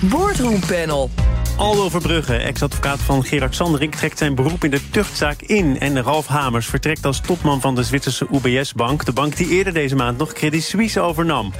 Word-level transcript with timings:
Boardroompanel. 0.00 1.10
Aldo 1.56 1.88
Verbrugge, 1.88 2.36
ex-advocaat 2.36 2.98
van 2.98 3.24
Gerard 3.24 3.54
Sanderink... 3.54 3.94
trekt 3.94 4.18
zijn 4.18 4.34
beroep 4.34 4.64
in 4.64 4.70
de 4.70 4.90
tuchtzaak 4.90 5.42
in. 5.42 5.80
En 5.80 6.02
Ralf 6.02 6.26
Hamers 6.26 6.66
vertrekt 6.66 7.06
als 7.06 7.20
topman 7.20 7.60
van 7.60 7.74
de 7.74 7.82
Zwitserse 7.82 8.26
UBS-bank... 8.32 9.04
de 9.04 9.12
bank 9.12 9.36
die 9.36 9.48
eerder 9.48 9.72
deze 9.72 9.96
maand 9.96 10.18
nog 10.18 10.32
Credit 10.32 10.62
Suisse 10.62 11.00
overnam. 11.00 11.52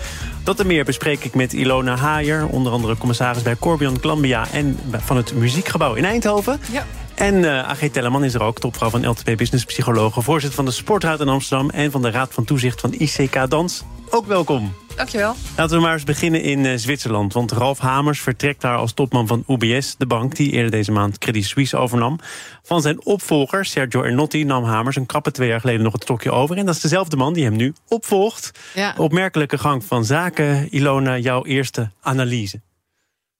Dat 0.44 0.60
en 0.60 0.66
meer 0.66 0.84
bespreek 0.84 1.24
ik 1.24 1.34
met 1.34 1.52
Ilona 1.52 1.96
Haier... 1.96 2.46
onder 2.46 2.72
andere 2.72 2.96
commissaris 2.96 3.42
bij 3.42 3.56
Corbion 3.56 3.98
Glambia... 4.00 4.46
en 4.52 4.78
van 4.90 5.16
het 5.16 5.34
Muziekgebouw 5.34 5.94
in 5.94 6.04
Eindhoven. 6.04 6.60
Ja. 6.72 6.86
En 7.14 7.34
uh, 7.34 7.68
AG 7.68 7.88
Tellerman 7.92 8.24
is 8.24 8.34
er 8.34 8.42
ook, 8.42 8.58
topvrouw 8.58 8.90
van 8.90 9.08
LTP 9.08 9.36
Business 9.36 9.64
Psychologen... 9.64 10.22
voorzitter 10.22 10.56
van 10.56 10.64
de 10.64 10.70
Sportraad 10.70 11.20
in 11.20 11.28
Amsterdam... 11.28 11.70
en 11.70 11.90
van 11.90 12.02
de 12.02 12.10
Raad 12.10 12.34
van 12.34 12.44
Toezicht 12.44 12.80
van 12.80 12.92
ICK 12.92 13.50
Dans. 13.50 13.84
Ook 14.10 14.26
welkom. 14.26 14.74
Dankjewel. 14.96 15.34
Laten 15.56 15.76
we 15.76 15.82
maar 15.82 15.92
eens 15.92 16.04
beginnen 16.04 16.42
in 16.42 16.64
uh, 16.64 16.72
Zwitserland. 16.76 17.32
Want 17.32 17.52
Ralf 17.52 17.78
Hamers 17.78 18.20
vertrekt 18.20 18.60
daar 18.60 18.76
als 18.76 18.92
topman 18.92 19.26
van 19.26 19.44
UBS, 19.48 19.94
de 19.98 20.06
bank... 20.06 20.36
die 20.36 20.52
eerder 20.52 20.70
deze 20.70 20.92
maand 20.92 21.18
Credit 21.18 21.44
Suisse 21.44 21.76
overnam. 21.76 22.18
Van 22.62 22.82
zijn 22.82 23.04
opvolger, 23.04 23.64
Sergio 23.64 24.02
Ernotti, 24.02 24.44
nam 24.44 24.64
Hamers 24.64 24.96
een 24.96 25.06
krappe 25.06 25.30
twee 25.30 25.48
jaar 25.48 25.60
geleden 25.60 25.82
nog 25.82 25.92
het 25.92 26.02
stokje 26.02 26.30
over. 26.30 26.56
En 26.56 26.66
dat 26.66 26.74
is 26.74 26.80
dezelfde 26.80 27.16
man 27.16 27.32
die 27.32 27.44
hem 27.44 27.56
nu 27.56 27.74
opvolgt. 27.88 28.50
Ja. 28.74 28.94
Opmerkelijke 28.96 29.58
gang 29.58 29.84
van 29.84 30.04
zaken. 30.04 30.68
Ilona, 30.70 31.18
jouw 31.18 31.44
eerste 31.44 31.90
analyse. 32.00 32.60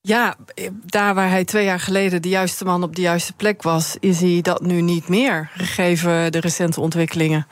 Ja, 0.01 0.37
daar 0.87 1.15
waar 1.15 1.30
hij 1.30 1.45
twee 1.45 1.65
jaar 1.65 1.80
geleden 1.80 2.23
de 2.23 2.29
juiste 2.29 2.65
man 2.65 2.82
op 2.82 2.96
de 2.96 3.02
juiste 3.02 3.32
plek 3.32 3.62
was, 3.62 3.96
is 4.01 4.21
hij 4.21 4.38
dat 4.43 4.62
nu 4.62 4.80
niet 4.80 5.09
meer, 5.09 5.51
gegeven 5.57 6.32
de 6.32 6.41
recente 6.41 6.80
ontwikkelingen. 6.80 7.46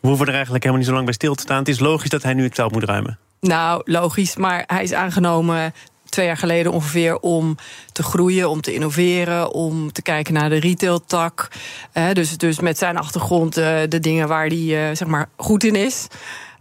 We 0.00 0.08
hoeven 0.08 0.26
er 0.26 0.34
eigenlijk 0.34 0.64
helemaal 0.64 0.76
niet 0.76 0.86
zo 0.88 0.94
lang 0.94 1.04
bij 1.04 1.14
stil 1.14 1.34
te 1.34 1.42
staan. 1.42 1.58
Het 1.58 1.68
is 1.68 1.78
logisch 1.78 2.10
dat 2.10 2.22
hij 2.22 2.34
nu 2.34 2.42
het 2.42 2.54
veld 2.54 2.72
moet 2.72 2.84
ruimen. 2.84 3.18
Nou, 3.46 3.82
logisch, 3.84 4.36
maar 4.36 4.64
hij 4.66 4.82
is 4.82 4.92
aangenomen 4.92 5.74
twee 6.04 6.26
jaar 6.26 6.36
geleden 6.36 6.72
ongeveer 6.72 7.18
om 7.18 7.56
te 7.92 8.02
groeien, 8.02 8.50
om 8.50 8.60
te 8.60 8.74
innoveren, 8.74 9.52
om 9.52 9.92
te 9.92 10.02
kijken 10.02 10.34
naar 10.34 10.48
de 10.48 10.56
retailtak. 10.60 11.48
Eh, 11.92 12.12
dus, 12.12 12.38
dus 12.38 12.60
met 12.60 12.78
zijn 12.78 12.96
achtergrond 12.96 13.58
uh, 13.58 13.78
de 13.88 13.98
dingen 14.00 14.28
waar 14.28 14.46
hij 14.46 14.88
uh, 14.90 14.96
zeg 14.96 15.08
maar 15.08 15.28
goed 15.36 15.64
in 15.64 15.74
is. 15.74 16.06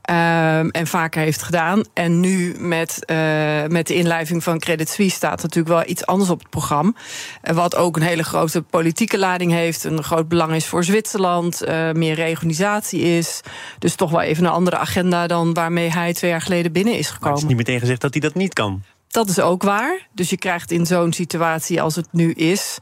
Um, 0.09 0.70
en 0.70 0.88
vaker 0.88 1.22
heeft 1.22 1.42
gedaan. 1.42 1.84
En 1.94 2.20
nu 2.20 2.56
met, 2.58 3.04
uh, 3.06 3.66
met 3.68 3.88
de 3.88 3.94
inlijving 3.94 4.44
van 4.44 4.59
Credit 4.59 4.90
Suisse 4.90 5.16
staat 5.16 5.42
natuurlijk 5.42 5.76
wel 5.76 5.84
iets 5.88 6.06
anders 6.06 6.30
op 6.30 6.40
het 6.40 6.50
programma. 6.50 6.94
Wat 7.42 7.76
ook 7.76 7.96
een 7.96 8.02
hele 8.02 8.24
grote 8.24 8.62
politieke 8.62 9.20
lading 9.20 9.52
heeft. 9.52 9.84
Een 9.84 10.04
groot 10.04 10.28
belang 10.28 10.54
is 10.54 10.66
voor 10.66 10.84
Zwitserland. 10.84 11.68
Uh, 11.68 11.92
meer 11.92 12.16
regionalisatie 12.16 13.02
is. 13.02 13.42
Dus 13.80 13.96
toch 13.96 14.12
wel 14.12 14.22
even 14.22 14.46
een 14.46 14.52
andere 14.52 14.78
agenda 14.78 15.28
dan 15.28 15.54
waarmee 15.54 15.92
hij 15.92 16.14
twee 16.14 16.31
jaar 16.31 16.42
geleden 16.42 16.72
binnen 16.72 16.98
is 16.98 17.08
gekomen. 17.08 17.22
Maar 17.22 17.31
het 17.31 17.42
is 17.42 17.48
niet 17.48 17.58
meteen 17.58 17.80
gezegd 17.80 18.02
dat 18.02 18.14
hij 18.14 18.22
dat 18.22 18.36
niet 18.36 18.54
kan. 18.54 18.84
Dat 19.08 19.30
is 19.30 19.40
ook 19.40 19.64
waar. 19.64 20.08
Dus 20.14 20.30
je 20.30 20.38
krijgt 20.38 20.72
in 20.72 20.86
zo'n 20.86 21.14
situatie 21.14 21.81
als 21.81 21.96
het 21.96 22.08
nu 22.12 22.31
is. 22.31 22.78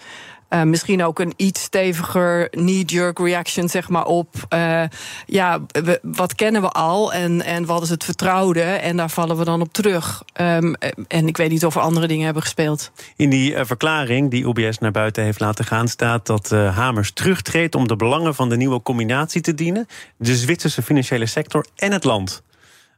Uh, 0.54 0.64
misschien 0.64 1.04
ook 1.04 1.20
een 1.20 1.34
iets 1.36 1.62
steviger 1.62 2.50
knee-jerk 2.50 3.20
reaction 3.20 3.70
zeg 3.70 3.90
maar, 3.90 4.06
op. 4.06 4.28
Uh, 4.54 4.84
ja, 5.26 5.60
we, 5.68 6.00
wat 6.02 6.36
kennen 6.36 6.62
we 6.62 6.70
al 6.70 7.14
en, 7.14 7.42
en 7.42 7.66
wat 7.66 7.82
is 7.82 7.90
het 7.90 8.04
vertrouwde? 8.04 8.62
En 8.62 8.98
daar 8.98 9.10
vallen 9.10 9.38
we 9.38 9.44
dan 9.44 9.62
op 9.62 9.74
terug. 9.74 10.24
Um, 10.42 10.76
en 11.08 11.28
ik 11.28 11.38
weet 11.38 11.50
niet 11.50 11.66
of 11.66 11.76
er 11.76 11.82
andere 11.82 12.08
dingen 12.08 12.26
hebben 12.26 12.44
gespeeld. 12.44 12.92
In 13.16 13.30
die 13.30 13.54
uh, 13.54 13.62
verklaring 13.64 14.32
die 14.32 14.48
UBS 14.48 14.78
naar 14.78 14.92
buiten 14.92 15.24
heeft 15.24 15.40
laten 15.40 15.66
gaan, 15.66 15.88
staat 15.88 16.26
dat 16.26 16.50
Hamers 16.50 17.12
terugtreedt 17.12 17.76
om 17.76 17.88
de 17.88 17.96
belangen 17.96 18.36
van 18.36 18.50
de 18.50 18.58
nieuwe 18.58 18.82
combinatie 18.82 19.42
te 19.42 19.54
dienen: 19.54 19.88
de 20.18 20.36
Zwitserse 20.36 20.82
financiële 20.82 21.26
sector 21.26 21.66
en 21.76 21.92
het 21.92 22.04
land. 22.04 22.44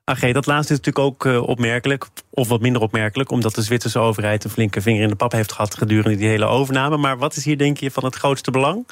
AG, 0.05 0.31
dat 0.31 0.45
laatste 0.45 0.73
is 0.73 0.79
natuurlijk 0.79 1.05
ook 1.05 1.25
uh, 1.25 1.47
opmerkelijk, 1.47 2.07
of 2.29 2.47
wat 2.47 2.61
minder 2.61 2.81
opmerkelijk, 2.81 3.31
omdat 3.31 3.55
de 3.55 3.61
Zwitserse 3.61 3.99
overheid 3.99 4.43
een 4.43 4.49
flinke 4.49 4.81
vinger 4.81 5.01
in 5.01 5.07
de 5.07 5.15
pap 5.15 5.31
heeft 5.31 5.51
gehad 5.51 5.75
gedurende 5.75 6.17
die 6.17 6.27
hele 6.27 6.45
overname. 6.45 6.97
Maar 6.97 7.17
wat 7.17 7.35
is 7.35 7.45
hier, 7.45 7.57
denk 7.57 7.77
je, 7.77 7.91
van 7.91 8.05
het 8.05 8.15
grootste 8.15 8.51
belang? 8.51 8.87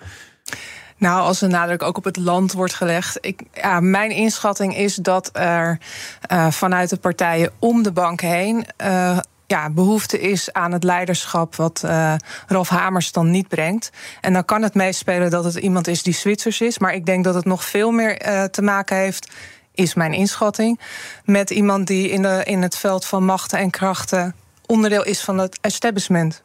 Nou, 0.97 1.21
als 1.21 1.39
de 1.39 1.47
nadruk 1.47 1.83
ook 1.83 1.97
op 1.97 2.03
het 2.03 2.17
land 2.17 2.53
wordt 2.53 2.73
gelegd. 2.73 3.17
Ik, 3.21 3.41
ja, 3.53 3.79
mijn 3.79 4.11
inschatting 4.11 4.77
is 4.77 4.95
dat 4.95 5.29
er 5.33 5.79
uh, 6.31 6.51
vanuit 6.51 6.89
de 6.89 6.97
partijen 6.97 7.51
om 7.59 7.83
de 7.83 7.91
bank 7.91 8.21
heen. 8.21 8.65
Uh, 8.83 9.19
ja, 9.47 9.69
behoefte 9.69 10.19
is 10.19 10.53
aan 10.53 10.71
het 10.71 10.83
leiderschap 10.83 11.55
wat 11.55 11.81
uh, 11.85 12.13
Rolf 12.47 12.69
Hamers 12.69 13.11
dan 13.11 13.31
niet 13.31 13.47
brengt. 13.47 13.89
En 14.21 14.33
dan 14.33 14.45
kan 14.45 14.61
het 14.61 14.73
meespelen 14.73 15.29
dat 15.29 15.43
het 15.43 15.55
iemand 15.55 15.87
is 15.87 16.03
die 16.03 16.13
Zwitsers 16.13 16.61
is. 16.61 16.79
Maar 16.79 16.93
ik 16.93 17.05
denk 17.05 17.23
dat 17.23 17.35
het 17.35 17.45
nog 17.45 17.63
veel 17.63 17.91
meer 17.91 18.17
te 18.51 18.61
maken 18.61 18.97
heeft 18.97 19.29
is 19.73 19.93
mijn 19.93 20.13
inschatting. 20.13 20.79
Met 21.25 21.49
iemand 21.49 21.87
die 21.87 22.09
in, 22.09 22.21
de, 22.21 22.41
in 22.43 22.61
het 22.61 22.77
veld 22.77 23.05
van 23.05 23.25
machten 23.25 23.59
en 23.59 23.69
krachten 23.69 24.35
onderdeel 24.65 25.03
is 25.03 25.21
van 25.21 25.37
het 25.37 25.57
establishment. 25.61 26.43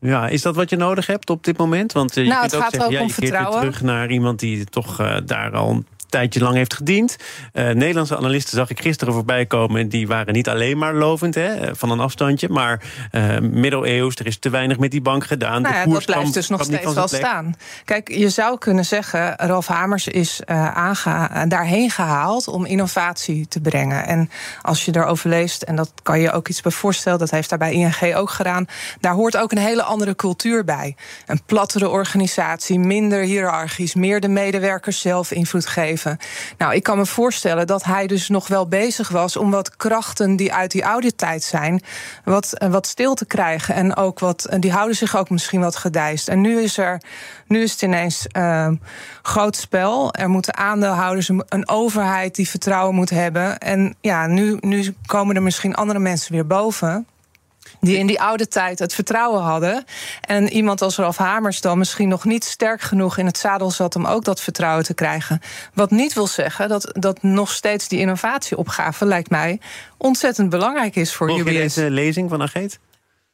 Ja, 0.00 0.28
is 0.28 0.42
dat 0.42 0.54
wat 0.54 0.70
je 0.70 0.76
nodig 0.76 1.06
hebt 1.06 1.30
op 1.30 1.44
dit 1.44 1.58
moment? 1.58 1.92
Want 1.92 2.16
uh, 2.16 2.24
je 2.24 2.30
nou, 2.30 2.40
kunt 2.40 2.52
het 2.52 2.60
ook 2.60 2.66
gaat 2.66 2.72
zeggen, 2.72 2.90
ook 2.90 2.96
ja, 2.96 3.00
om 3.00 3.06
je 3.06 3.12
vertrouwen. 3.12 3.60
terug 3.60 3.82
naar 3.82 4.10
iemand 4.10 4.38
die 4.38 4.64
toch 4.64 5.00
uh, 5.00 5.16
daar 5.24 5.52
al 5.52 5.84
tijdje 6.10 6.40
lang 6.40 6.54
heeft 6.54 6.74
gediend. 6.74 7.16
Uh, 7.52 7.70
Nederlandse 7.70 8.16
analisten 8.16 8.56
zag 8.56 8.70
ik 8.70 8.80
gisteren 8.80 9.14
voorbij 9.14 9.46
komen. 9.46 9.88
Die 9.88 10.06
waren 10.06 10.32
niet 10.32 10.48
alleen 10.48 10.78
maar 10.78 10.94
lovend 10.94 11.34
hè, 11.34 11.74
van 11.76 11.90
een 11.90 12.00
afstandje. 12.00 12.48
Maar 12.48 12.82
uh, 13.12 13.38
middeleeuws, 13.38 14.16
er 14.16 14.26
is 14.26 14.38
te 14.38 14.50
weinig 14.50 14.78
met 14.78 14.90
die 14.90 15.00
bank 15.00 15.26
gedaan. 15.26 15.62
Nou 15.62 15.74
ja, 15.74 15.84
de 15.84 15.90
dat 15.90 16.04
blijft 16.04 16.34
dus 16.34 16.48
nog 16.48 16.64
steeds 16.64 16.94
wel 16.94 17.08
staan. 17.08 17.54
Kijk, 17.84 18.12
je 18.12 18.28
zou 18.28 18.58
kunnen 18.58 18.84
zeggen... 18.84 19.34
Ralf 19.36 19.66
Hamers 19.66 20.08
is 20.08 20.40
uh, 20.46 20.76
aange 20.76 21.46
daarheen 21.48 21.90
gehaald 21.90 22.48
om 22.48 22.64
innovatie 22.66 23.48
te 23.48 23.60
brengen. 23.60 24.06
En 24.06 24.30
als 24.62 24.84
je 24.84 24.96
erover 24.96 25.28
leest, 25.28 25.62
en 25.62 25.76
dat 25.76 25.92
kan 26.02 26.20
je 26.20 26.32
ook 26.32 26.48
iets 26.48 26.60
bij 26.60 26.72
voorstellen... 26.72 27.18
dat 27.18 27.30
heeft 27.30 27.48
daar 27.48 27.58
bij 27.58 27.72
ING 27.72 28.14
ook 28.14 28.30
gedaan... 28.30 28.66
daar 29.00 29.14
hoort 29.14 29.36
ook 29.36 29.52
een 29.52 29.58
hele 29.58 29.82
andere 29.82 30.14
cultuur 30.14 30.64
bij. 30.64 30.96
Een 31.26 31.40
plattere 31.46 31.88
organisatie, 31.88 32.78
minder 32.78 33.22
hiërarchisch... 33.22 33.94
meer 33.94 34.20
de 34.20 34.28
medewerkers 34.28 35.00
zelf 35.00 35.30
invloed 35.30 35.66
geven. 35.66 35.99
Nou, 36.58 36.74
ik 36.74 36.82
kan 36.82 36.98
me 36.98 37.06
voorstellen 37.06 37.66
dat 37.66 37.84
hij 37.84 38.06
dus 38.06 38.28
nog 38.28 38.48
wel 38.48 38.68
bezig 38.68 39.08
was... 39.08 39.36
om 39.36 39.50
wat 39.50 39.76
krachten 39.76 40.36
die 40.36 40.52
uit 40.52 40.70
die 40.70 40.86
oude 40.86 41.14
tijd 41.14 41.42
zijn... 41.42 41.82
wat, 42.24 42.52
wat 42.70 42.86
stil 42.86 43.14
te 43.14 43.26
krijgen. 43.26 43.74
En 43.74 43.96
ook 43.96 44.18
wat, 44.18 44.48
die 44.58 44.72
houden 44.72 44.96
zich 44.96 45.16
ook 45.16 45.30
misschien 45.30 45.60
wat 45.60 45.76
gedijst. 45.76 46.28
En 46.28 46.40
nu 46.40 46.60
is, 46.60 46.78
er, 46.78 47.00
nu 47.46 47.62
is 47.62 47.72
het 47.72 47.82
ineens 47.82 48.26
uh, 48.36 48.68
groot 49.22 49.56
spel. 49.56 50.14
Er 50.14 50.28
moeten 50.28 50.56
aandeelhouders, 50.56 51.28
een 51.28 51.68
overheid 51.68 52.34
die 52.34 52.48
vertrouwen 52.48 52.94
moet 52.94 53.10
hebben. 53.10 53.58
En 53.58 53.94
ja, 54.00 54.26
nu, 54.26 54.56
nu 54.60 54.94
komen 55.06 55.36
er 55.36 55.42
misschien 55.42 55.74
andere 55.74 55.98
mensen 55.98 56.32
weer 56.32 56.46
boven 56.46 57.06
die 57.80 57.96
in 57.96 58.06
die 58.06 58.20
oude 58.20 58.48
tijd 58.48 58.78
het 58.78 58.94
vertrouwen 58.94 59.42
hadden. 59.42 59.84
En 60.20 60.48
iemand 60.52 60.82
als 60.82 60.96
Ralf 60.96 61.16
Hamers 61.16 61.60
dan 61.60 61.78
misschien 61.78 62.08
nog 62.08 62.24
niet 62.24 62.44
sterk 62.44 62.80
genoeg 62.80 63.18
in 63.18 63.26
het 63.26 63.38
zadel 63.38 63.70
zat 63.70 63.96
om 63.96 64.06
ook 64.06 64.24
dat 64.24 64.40
vertrouwen 64.40 64.84
te 64.84 64.94
krijgen. 64.94 65.40
Wat 65.74 65.90
niet 65.90 66.12
wil 66.12 66.26
zeggen 66.26 66.68
dat, 66.68 66.90
dat 66.92 67.22
nog 67.22 67.50
steeds 67.50 67.88
die 67.88 67.98
innovatieopgave, 67.98 69.04
lijkt 69.04 69.30
mij, 69.30 69.60
ontzettend 69.96 70.50
belangrijk 70.50 70.96
is 70.96 71.14
voor 71.14 71.26
Volg 71.26 71.38
je 71.38 71.44
deze 71.44 71.90
lezing 71.90 72.30
van 72.30 72.42
Ageet? 72.42 72.78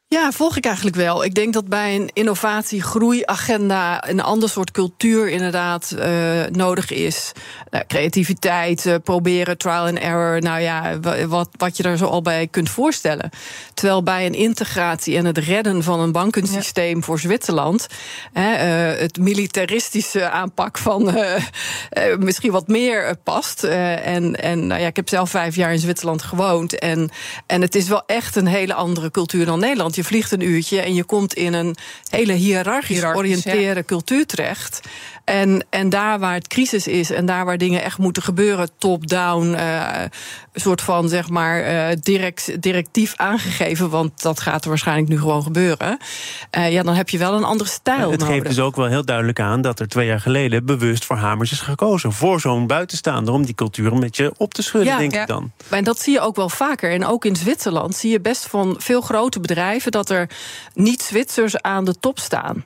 Ja, 0.09 0.31
volg 0.31 0.57
ik 0.57 0.65
eigenlijk 0.65 0.95
wel. 0.95 1.23
Ik 1.23 1.33
denk 1.33 1.53
dat 1.53 1.67
bij 1.67 1.95
een 1.95 2.09
innovatie-groeiagenda 2.13 4.09
een 4.09 4.21
ander 4.21 4.49
soort 4.49 4.71
cultuur 4.71 5.29
inderdaad 5.29 5.95
uh, 5.97 6.45
nodig 6.51 6.91
is. 6.91 7.31
Nou, 7.69 7.83
creativiteit, 7.87 8.85
uh, 8.85 8.95
proberen, 9.03 9.57
trial 9.57 9.85
and 9.85 9.97
error. 9.97 10.41
Nou 10.41 10.61
ja, 10.61 10.99
wat, 11.27 11.49
wat 11.57 11.77
je 11.77 11.83
er 11.83 11.97
zo 11.97 12.05
al 12.05 12.21
bij 12.21 12.47
kunt 12.47 12.69
voorstellen. 12.69 13.29
Terwijl 13.73 14.03
bij 14.03 14.25
een 14.25 14.33
integratie 14.33 15.17
en 15.17 15.25
het 15.25 15.37
redden 15.37 15.83
van 15.83 15.99
een 15.99 16.11
bankensysteem 16.11 16.97
ja. 16.97 17.03
voor 17.03 17.19
Zwitserland, 17.19 17.87
hè, 18.33 18.53
uh, 18.53 18.99
het 18.99 19.17
militaristische 19.17 20.29
aanpak 20.29 20.77
van 20.77 21.15
misschien 22.19 22.51
wat 22.51 22.67
meer 22.67 23.17
past. 23.23 23.63
en 23.63 24.35
en 24.41 24.67
nou 24.67 24.81
ja, 24.81 24.87
ik 24.87 24.95
heb 24.95 25.09
zelf 25.09 25.29
vijf 25.29 25.55
jaar 25.55 25.71
in 25.71 25.79
Zwitserland 25.79 26.21
gewoond. 26.21 26.79
En, 26.79 27.09
en 27.45 27.61
het 27.61 27.75
is 27.75 27.87
wel 27.87 28.03
echt 28.05 28.35
een 28.35 28.47
hele 28.47 28.73
andere 28.73 29.11
cultuur 29.11 29.45
dan 29.45 29.59
Nederland. 29.59 29.95
Je 29.97 30.03
vliegt 30.03 30.31
een 30.31 30.41
uurtje 30.41 30.79
en 30.79 30.93
je 30.93 31.03
komt 31.03 31.33
in 31.33 31.53
een 31.53 31.75
hele 32.09 32.33
hiërarchisch 32.33 32.99
georiënteerde 32.99 33.79
ja. 33.79 33.85
cultuur 33.85 34.25
terecht. 34.25 34.79
En, 35.27 35.65
en 35.69 35.89
daar 35.89 36.19
waar 36.19 36.33
het 36.33 36.47
crisis 36.47 36.87
is 36.87 37.11
en 37.11 37.25
daar 37.25 37.45
waar 37.45 37.57
dingen 37.57 37.83
echt 37.83 37.97
moeten 37.97 38.23
gebeuren, 38.23 38.69
top-down, 38.77 39.47
uh, 39.47 40.01
een 40.53 40.61
soort 40.61 40.81
van 40.81 41.09
zeg 41.09 41.29
maar 41.29 41.71
uh, 41.71 41.95
direct, 42.01 42.61
directief 42.61 43.13
aangegeven, 43.15 43.89
want 43.89 44.21
dat 44.21 44.39
gaat 44.39 44.63
er 44.63 44.69
waarschijnlijk 44.69 45.09
nu 45.09 45.19
gewoon 45.19 45.43
gebeuren. 45.43 45.97
Uh, 46.57 46.71
ja, 46.71 46.83
dan 46.83 46.95
heb 46.95 47.09
je 47.09 47.17
wel 47.17 47.33
een 47.33 47.43
andere 47.43 47.69
stijl. 47.69 48.11
Het 48.11 48.19
nodig. 48.19 48.35
geeft 48.35 48.47
dus 48.47 48.59
ook 48.59 48.75
wel 48.75 48.85
heel 48.85 49.05
duidelijk 49.05 49.39
aan 49.39 49.61
dat 49.61 49.79
er 49.79 49.87
twee 49.87 50.07
jaar 50.07 50.19
geleden 50.19 50.65
bewust 50.65 51.05
voor 51.05 51.15
Hamers 51.15 51.51
is 51.51 51.59
gekozen. 51.59 52.13
Voor 52.13 52.39
zo'n 52.39 52.67
buitenstaander 52.67 53.33
om 53.33 53.45
die 53.45 53.55
cultuur 53.55 53.91
een 53.91 53.99
beetje 53.99 54.33
op 54.37 54.53
te 54.53 54.63
schudden, 54.63 54.91
ja, 54.91 54.97
denk 54.97 55.13
ja. 55.13 55.21
ik 55.21 55.27
dan. 55.27 55.51
En 55.69 55.83
dat 55.83 55.99
zie 55.99 56.13
je 56.13 56.19
ook 56.19 56.35
wel 56.35 56.49
vaker. 56.49 56.91
En 56.91 57.05
ook 57.05 57.25
in 57.25 57.35
Zwitserland 57.35 57.95
zie 57.95 58.11
je 58.11 58.21
best 58.21 58.47
van 58.47 58.75
veel 58.77 59.01
grote 59.01 59.39
bedrijven 59.39 59.91
dat 59.91 60.09
er 60.09 60.29
niet-Zwitsers 60.73 61.61
aan 61.61 61.85
de 61.85 61.99
top 61.99 62.19
staan. 62.19 62.63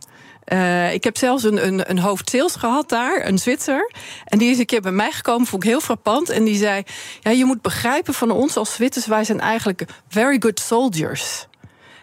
Uh, 0.47 0.93
ik 0.93 1.03
heb 1.03 1.17
zelfs 1.17 1.43
een, 1.43 1.65
een, 1.67 1.89
een 1.89 1.99
hoofd 1.99 2.29
sales 2.29 2.55
gehad 2.55 2.89
daar, 2.89 3.27
een 3.27 3.37
Zwitser. 3.37 3.91
En 4.25 4.37
die 4.37 4.51
is 4.51 4.59
een 4.59 4.65
keer 4.65 4.81
bij 4.81 4.91
mij 4.91 5.11
gekomen, 5.11 5.47
vond 5.47 5.63
ik 5.63 5.69
heel 5.69 5.81
frappant. 5.81 6.29
En 6.29 6.43
die 6.43 6.55
zei: 6.55 6.83
Ja, 7.19 7.31
je 7.31 7.45
moet 7.45 7.61
begrijpen 7.61 8.13
van 8.13 8.31
ons 8.31 8.57
als 8.57 8.73
Zwitsers, 8.73 9.05
wij 9.05 9.23
zijn 9.23 9.39
eigenlijk 9.39 9.85
very 10.07 10.37
good 10.39 10.59
soldiers. 10.59 11.47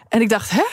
En 0.09 0.21
ik 0.21 0.29
dacht, 0.29 0.51
hè? 0.51 0.65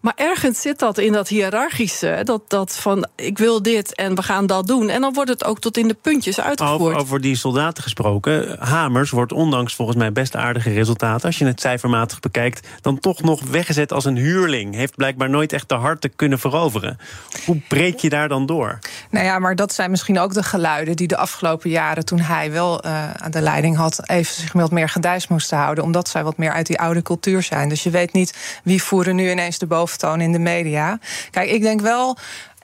Maar 0.00 0.12
ergens 0.16 0.60
zit 0.60 0.78
dat 0.78 0.98
in 0.98 1.12
dat 1.12 1.28
hiërarchische. 1.28 2.20
Dat, 2.24 2.42
dat 2.48 2.76
van 2.76 3.06
ik 3.16 3.38
wil 3.38 3.62
dit 3.62 3.94
en 3.94 4.14
we 4.14 4.22
gaan 4.22 4.46
dat 4.46 4.66
doen. 4.66 4.88
En 4.88 5.00
dan 5.00 5.12
wordt 5.12 5.30
het 5.30 5.44
ook 5.44 5.60
tot 5.60 5.76
in 5.76 5.88
de 5.88 5.94
puntjes 5.94 6.40
uitgevoerd. 6.40 6.80
Over, 6.80 6.96
over 6.96 7.20
die 7.20 7.36
soldaten 7.36 7.82
gesproken. 7.82 8.56
Hamers 8.58 9.10
wordt 9.10 9.32
ondanks 9.32 9.74
volgens 9.74 9.96
mij 9.96 10.12
best 10.12 10.36
aardige 10.36 10.72
resultaten. 10.72 11.26
Als 11.26 11.38
je 11.38 11.44
het 11.44 11.60
cijfermatig 11.60 12.20
bekijkt. 12.20 12.66
dan 12.80 12.98
toch 12.98 13.22
nog 13.22 13.42
weggezet 13.42 13.92
als 13.92 14.04
een 14.04 14.16
huurling. 14.16 14.74
Heeft 14.74 14.96
blijkbaar 14.96 15.30
nooit 15.30 15.52
echt 15.52 15.68
de 15.68 15.74
harten 15.74 16.16
kunnen 16.16 16.38
veroveren. 16.38 16.98
Hoe 17.44 17.60
breek 17.68 17.98
je 17.98 18.08
daar 18.08 18.28
dan 18.28 18.46
door? 18.46 18.78
Nou 19.10 19.24
ja, 19.24 19.38
maar 19.38 19.56
dat 19.56 19.72
zijn 19.72 19.90
misschien 19.90 20.18
ook 20.18 20.34
de 20.34 20.42
geluiden 20.42 20.96
die 20.96 21.06
de 21.06 21.16
afgelopen 21.16 21.70
jaren. 21.70 22.04
toen 22.04 22.20
hij 22.20 22.52
wel 22.52 22.84
uh, 22.84 23.10
aan 23.14 23.30
de 23.30 23.40
leiding 23.40 23.76
had. 23.76 24.10
even 24.10 24.34
zich 24.34 24.52
wat 24.52 24.70
meer 24.70 24.88
gedijs 24.88 25.28
moesten 25.28 25.58
houden. 25.58 25.84
Omdat 25.84 26.08
zij 26.08 26.24
wat 26.24 26.36
meer 26.36 26.52
uit 26.52 26.66
die 26.66 26.80
oude 26.80 27.02
cultuur 27.02 27.42
zijn. 27.42 27.68
Dus 27.68 27.82
je 27.82 27.90
weet 27.90 28.12
niet 28.12 28.60
wie 28.64 28.82
voeren 28.82 29.16
nu 29.16 29.30
ineens 29.30 29.58
de 29.58 29.66
boven 29.66 29.85
in 30.20 30.32
de 30.32 30.38
media. 30.38 30.98
Kijk, 31.30 31.50
ik 31.50 31.62
denk 31.62 31.80
wel 31.80 32.16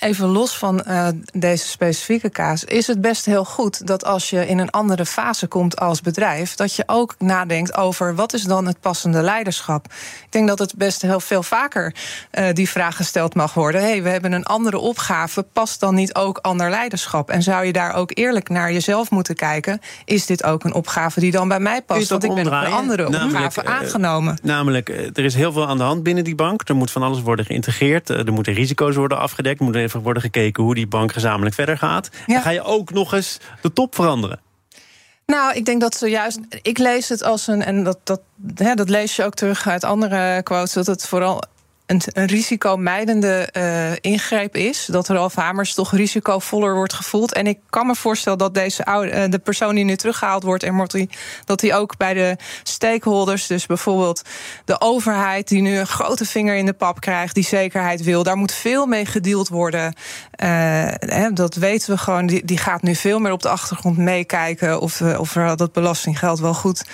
even 0.03 0.29
los 0.29 0.59
van 0.59 0.85
uh, 0.89 1.09
deze 1.33 1.67
specifieke 1.67 2.31
kaas, 2.31 2.65
is 2.65 2.87
het 2.87 3.01
best 3.01 3.25
heel 3.25 3.45
goed 3.45 3.87
dat 3.87 4.05
als 4.05 4.31
je 4.31 4.47
in 4.47 4.59
een 4.59 4.71
andere 4.71 5.07
fase 5.07 5.47
komt 5.47 5.79
als 5.79 6.01
bedrijf, 6.01 6.55
dat 6.55 6.75
je 6.75 6.83
ook 6.87 7.15
nadenkt 7.19 7.77
over 7.77 8.15
wat 8.15 8.33
is 8.33 8.43
dan 8.43 8.67
het 8.67 8.81
passende 8.81 9.23
leiderschap. 9.23 9.87
Ik 10.25 10.27
denk 10.31 10.49
dat 10.49 10.59
het 10.59 10.75
best 10.77 11.03
heel 11.03 11.21
veel 11.21 11.43
vaker 11.43 11.95
uh, 12.33 12.53
die 12.53 12.69
vraag 12.69 12.97
gesteld 12.97 13.35
mag 13.35 13.55
worden. 13.55 13.81
hey, 13.81 14.03
we 14.03 14.09
hebben 14.09 14.33
een 14.33 14.45
andere 14.45 14.79
opgave, 14.79 15.43
past 15.43 15.81
dan 15.81 15.95
niet 15.95 16.15
ook 16.15 16.39
ander 16.39 16.71
leiderschap? 16.71 17.31
En 17.31 17.43
zou 17.43 17.65
je 17.65 17.73
daar 17.73 17.95
ook 17.95 18.11
eerlijk 18.15 18.49
naar 18.49 18.73
jezelf 18.73 19.11
moeten 19.11 19.35
kijken? 19.35 19.81
Is 20.05 20.27
dit 20.27 20.45
ook 20.45 20.65
een 20.65 20.75
opgave 20.75 21.21
die 21.21 21.31
dan 21.31 21.49
bij 21.49 21.61
mij 21.61 21.83
past? 21.83 22.09
Want 22.09 22.25
ik 22.25 22.35
ben 22.35 22.47
op 22.47 22.53
een 22.53 22.73
andere 22.73 23.07
opgave 23.07 23.63
uh, 23.65 23.71
aangenomen. 23.71 24.39
Namelijk, 24.43 24.89
er 24.89 25.25
is 25.25 25.35
heel 25.35 25.53
veel 25.53 25.69
aan 25.69 25.77
de 25.79 25.83
hand 25.83 26.03
binnen 26.03 26.25
die 26.25 26.35
bank. 26.35 26.69
Er 26.69 26.77
moet 26.77 26.91
van 26.91 27.03
alles 27.03 27.21
worden 27.21 27.45
geïntegreerd. 27.45 28.09
Er 28.09 28.33
moeten 28.33 28.53
risico's 28.53 28.97
worden 28.97 29.19
afgedekt. 29.19 29.59
Er 29.59 29.65
moet 29.65 29.75
even 29.93 30.05
worden 30.05 30.23
gekeken 30.23 30.63
hoe 30.63 30.75
die 30.75 30.87
bank 30.87 31.13
gezamenlijk 31.13 31.55
verder 31.55 31.79
gaat. 31.79 32.09
Dan 32.27 32.43
ga 32.43 32.51
je 32.51 32.63
ook 32.63 32.93
nog 32.93 33.15
eens 33.15 33.39
de 33.63 33.73
top 33.73 33.95
veranderen. 33.95 34.41
Nou, 35.27 35.55
ik 35.55 35.65
denk 35.65 35.81
dat 35.81 35.95
zojuist. 35.95 36.39
Ik 36.63 36.79
lees 36.79 37.09
het 37.09 37.23
als 37.23 37.47
een. 37.47 37.63
En 37.63 37.85
dat, 37.85 37.99
dat, 38.05 38.21
hè, 38.55 38.75
dat 38.75 38.89
lees 38.89 39.17
je 39.17 39.25
ook 39.25 39.35
terug 39.35 39.69
uit 39.69 39.85
andere 39.85 40.43
quotes. 40.43 40.73
Dat 40.73 40.87
het 40.87 41.07
vooral 41.07 41.43
een, 41.87 42.01
een 42.07 42.27
risicomijdende 42.27 43.49
uh, 43.57 43.93
ingreep 44.01 44.57
is. 44.57 44.87
Dat 44.91 45.09
Ralf 45.09 45.35
Hamers 45.35 45.75
toch 45.75 45.93
risicovoller 45.93 46.75
wordt 46.75 46.93
gevoeld. 46.93 47.33
En 47.33 47.47
ik 47.47 47.59
kan 47.71 47.87
me 47.87 47.95
voorstellen 47.95 48.39
dat 48.39 48.55
deze 48.55 48.85
oude, 48.85 49.11
uh, 49.13 49.25
de 49.31 49.39
persoon 49.39 49.75
die 49.75 49.85
nu 49.85 49.97
teruggehaald 49.97 50.43
wordt, 50.43 50.63
en 50.63 50.75
Morty, 50.75 51.09
dat 51.45 51.61
hij 51.61 51.77
ook 51.77 51.97
bij 51.97 52.15
de 52.15 52.37
stakeholders, 52.63 53.47
dus 53.47 53.67
bijvoorbeeld 53.67 54.23
de 54.65 54.81
overheid, 54.81 55.49
die 55.49 55.63
nu 55.63 55.79
een 55.79 55.87
grote 55.87 56.25
vinger 56.25 56.57
in 56.57 56.67
de 56.67 56.73
pap 56.73 57.01
krijgt, 57.01 57.35
die 57.35 57.45
zekerheid 57.45 58.03
wil, 58.03 58.23
daar 58.23 58.37
moet 58.37 58.53
veel 58.53 58.87
mee 58.87 59.07
gedeeld 59.07 59.49
worden. 59.49 59.83
Uh, 59.85 60.49
hè, 60.99 61.33
dat 61.33 61.55
weten 61.55 61.91
we 61.91 61.99
gewoon. 61.99 62.27
Die, 62.27 62.45
die 62.45 62.59
gaat 62.59 62.83
nu 62.83 62.95
veel 62.95 63.19
meer 63.19 63.33
op 63.33 63.43
de 63.43 63.49
achtergrond 63.49 63.97
meekijken 63.97 64.81
of, 64.81 65.01
of 65.01 65.33
dat 65.33 65.73
belastinggeld 65.73 66.41
wel 66.41 66.55
goed 66.55 66.85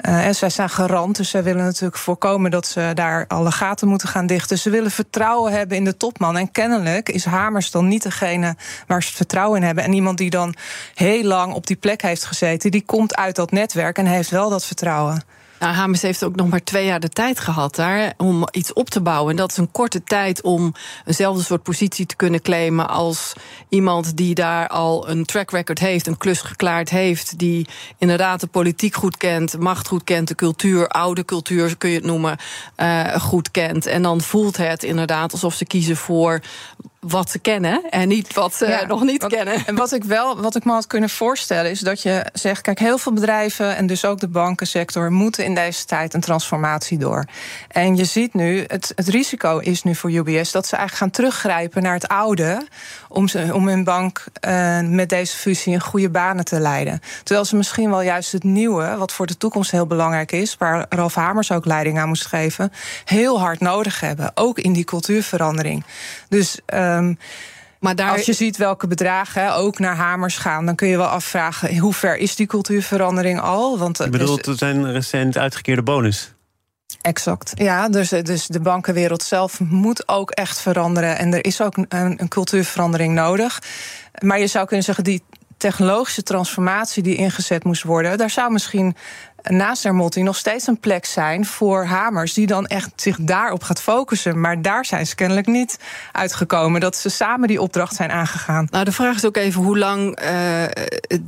uh, 0.00 0.26
en 0.26 0.34
zij 0.34 0.50
zijn 0.50 0.70
garant, 0.70 1.16
dus 1.16 1.30
zij 1.30 1.42
willen 1.42 1.64
natuurlijk 1.64 1.96
voorkomen 1.96 2.50
dat 2.50 2.66
ze 2.66 2.90
daar 2.94 3.24
alle 3.28 3.52
gaten 3.52 3.88
moeten 3.88 4.08
gaan 4.08 4.26
dichten. 4.26 4.58
Ze 4.58 4.70
willen 4.70 4.90
vertrouwen 4.90 5.52
hebben 5.52 5.76
in 5.76 5.84
de 5.84 5.96
topman. 5.96 6.36
En 6.36 6.50
kennelijk 6.50 7.08
is 7.08 7.24
Hamers 7.24 7.70
dan 7.70 7.88
niet 7.88 8.02
degene 8.02 8.56
waar 8.86 9.02
ze 9.02 9.12
vertrouwen 9.12 9.60
in 9.60 9.66
hebben. 9.66 9.84
En 9.84 9.92
iemand 9.92 10.18
die 10.18 10.30
dan 10.30 10.54
heel 10.94 11.24
lang 11.24 11.54
op 11.54 11.66
die 11.66 11.76
plek 11.76 12.02
heeft 12.02 12.24
gezeten, 12.24 12.70
die 12.70 12.84
komt 12.86 13.16
uit 13.16 13.36
dat 13.36 13.50
netwerk 13.50 13.98
en 13.98 14.06
heeft 14.06 14.30
wel 14.30 14.50
dat 14.50 14.64
vertrouwen. 14.64 15.22
Nou, 15.64 15.76
Hamers 15.76 16.02
heeft 16.02 16.24
ook 16.24 16.36
nog 16.36 16.48
maar 16.48 16.64
twee 16.64 16.86
jaar 16.86 17.00
de 17.00 17.08
tijd 17.08 17.40
gehad 17.40 17.74
daar 17.74 18.14
om 18.16 18.46
iets 18.50 18.72
op 18.72 18.90
te 18.90 19.00
bouwen. 19.00 19.30
En 19.30 19.36
dat 19.36 19.50
is 19.50 19.56
een 19.56 19.70
korte 19.70 20.04
tijd 20.04 20.42
om 20.42 20.74
eenzelfde 21.04 21.42
soort 21.42 21.62
positie 21.62 22.06
te 22.06 22.16
kunnen 22.16 22.42
claimen 22.42 22.88
als 22.88 23.32
iemand 23.68 24.16
die 24.16 24.34
daar 24.34 24.68
al 24.68 25.08
een 25.08 25.24
track 25.24 25.50
record 25.50 25.78
heeft, 25.78 26.06
een 26.06 26.18
klus 26.18 26.40
geklaard 26.40 26.90
heeft, 26.90 27.38
die 27.38 27.66
inderdaad 27.98 28.40
de 28.40 28.46
politiek 28.46 28.94
goed 28.94 29.16
kent, 29.16 29.58
macht 29.58 29.88
goed 29.88 30.04
kent, 30.04 30.28
de 30.28 30.34
cultuur, 30.34 30.88
oude 30.88 31.24
cultuur 31.24 31.76
kun 31.76 31.90
je 31.90 31.96
het 31.96 32.04
noemen, 32.04 32.36
uh, 32.76 33.14
goed 33.14 33.50
kent. 33.50 33.86
En 33.86 34.02
dan 34.02 34.20
voelt 34.20 34.56
het 34.56 34.82
inderdaad 34.82 35.32
alsof 35.32 35.54
ze 35.54 35.64
kiezen 35.64 35.96
voor 35.96 36.40
wat 37.06 37.30
ze 37.30 37.38
kennen 37.38 37.82
en 37.90 38.08
niet 38.08 38.34
wat 38.34 38.54
ze 38.54 38.66
ja, 38.66 38.86
nog 38.86 39.02
niet 39.02 39.26
kennen. 39.26 39.66
En 39.66 39.74
wat 39.74 39.92
ik 39.92 40.04
wel, 40.04 40.40
wat 40.40 40.56
ik 40.56 40.64
me 40.64 40.72
had 40.72 40.86
kunnen 40.86 41.10
voorstellen, 41.10 41.70
is 41.70 41.80
dat 41.80 42.02
je 42.02 42.26
zegt: 42.32 42.60
kijk, 42.60 42.78
heel 42.78 42.98
veel 42.98 43.12
bedrijven 43.12 43.76
en 43.76 43.86
dus 43.86 44.04
ook 44.04 44.20
de 44.20 44.28
bankensector 44.28 45.12
moeten 45.12 45.44
in 45.44 45.54
deze 45.54 45.84
tijd 45.84 46.14
een 46.14 46.20
transformatie 46.20 46.98
door. 46.98 47.24
En 47.68 47.96
je 47.96 48.04
ziet 48.04 48.34
nu, 48.34 48.64
het, 48.66 48.92
het 48.94 49.08
risico 49.08 49.58
is 49.58 49.82
nu 49.82 49.94
voor 49.94 50.10
UBS 50.10 50.52
dat 50.52 50.66
ze 50.66 50.76
eigenlijk 50.76 50.94
gaan 50.94 51.10
teruggrijpen 51.10 51.82
naar 51.82 51.94
het 51.94 52.08
oude 52.08 52.66
om, 53.08 53.28
ze, 53.28 53.50
om 53.52 53.68
hun 53.68 53.84
bank 53.84 54.24
uh, 54.48 54.80
met 54.80 55.08
deze 55.08 55.36
fusie 55.36 55.72
in 55.72 55.80
goede 55.80 56.10
banen 56.10 56.44
te 56.44 56.60
leiden. 56.60 57.00
Terwijl 57.22 57.46
ze 57.46 57.56
misschien 57.56 57.90
wel 57.90 58.02
juist 58.02 58.32
het 58.32 58.44
nieuwe, 58.44 58.96
wat 58.96 59.12
voor 59.12 59.26
de 59.26 59.36
toekomst 59.36 59.70
heel 59.70 59.86
belangrijk 59.86 60.32
is, 60.32 60.56
waar 60.58 60.86
Ralf 60.88 61.14
Hamers 61.14 61.52
ook 61.52 61.64
leiding 61.64 61.98
aan 61.98 62.08
moest 62.08 62.26
geven, 62.26 62.72
heel 63.04 63.40
hard 63.40 63.60
nodig 63.60 64.00
hebben. 64.00 64.30
Ook 64.34 64.58
in 64.58 64.72
die 64.72 64.84
cultuurverandering. 64.84 65.84
Dus. 66.28 66.58
Um, 66.96 67.18
maar 67.80 67.94
daar... 67.94 68.10
Als 68.10 68.26
je 68.26 68.32
ziet 68.32 68.56
welke 68.56 68.86
bedragen 68.86 69.54
ook 69.54 69.78
naar 69.78 69.96
hamers 69.96 70.36
gaan, 70.36 70.66
dan 70.66 70.74
kun 70.74 70.88
je 70.88 70.96
wel 70.96 71.06
afvragen 71.06 71.76
hoe 71.78 71.94
ver 71.94 72.16
is 72.16 72.36
die 72.36 72.46
cultuurverandering 72.46 73.40
al? 73.40 73.78
Want 73.78 73.98
je 73.98 74.08
bedoelt, 74.08 74.46
er 74.46 74.56
zijn 74.56 74.92
recent 74.92 75.38
uitgekeerde 75.38 75.82
bonus. 75.82 76.34
Exact. 77.00 77.52
Ja, 77.54 77.88
dus, 77.88 78.08
dus 78.08 78.46
de 78.46 78.60
bankenwereld 78.60 79.22
zelf 79.22 79.60
moet 79.60 80.08
ook 80.08 80.30
echt 80.30 80.60
veranderen. 80.60 81.18
En 81.18 81.34
er 81.34 81.44
is 81.44 81.60
ook 81.60 81.76
een, 81.76 81.86
een 81.88 82.28
cultuurverandering 82.28 83.14
nodig. 83.14 83.62
Maar 84.22 84.38
je 84.38 84.46
zou 84.46 84.66
kunnen 84.66 84.84
zeggen, 84.84 85.04
die 85.04 85.22
technologische 85.70 86.22
transformatie 86.22 87.02
die 87.02 87.16
ingezet 87.16 87.64
moest 87.64 87.82
worden, 87.82 88.18
daar 88.18 88.30
zou 88.30 88.52
misschien 88.52 88.96
naast 89.42 89.82
Hermotti 89.82 90.22
nog 90.22 90.36
steeds 90.36 90.66
een 90.66 90.80
plek 90.80 91.04
zijn 91.04 91.46
voor 91.46 91.84
Hamers, 91.84 92.32
die 92.32 92.46
dan 92.46 92.66
echt 92.66 92.90
zich 92.96 93.16
daarop 93.20 93.62
gaat 93.62 93.82
focussen. 93.82 94.40
Maar 94.40 94.62
daar 94.62 94.84
zijn 94.84 95.06
ze 95.06 95.14
kennelijk 95.14 95.46
niet 95.46 95.78
uitgekomen, 96.12 96.80
dat 96.80 96.96
ze 96.96 97.08
samen 97.08 97.48
die 97.48 97.60
opdracht 97.60 97.94
zijn 97.94 98.10
aangegaan. 98.10 98.66
Nou, 98.70 98.84
de 98.84 98.92
vraag 98.92 99.16
is 99.16 99.24
ook 99.24 99.36
even 99.36 99.62
hoe 99.62 99.78
lang 99.78 100.22
uh, 100.22 100.64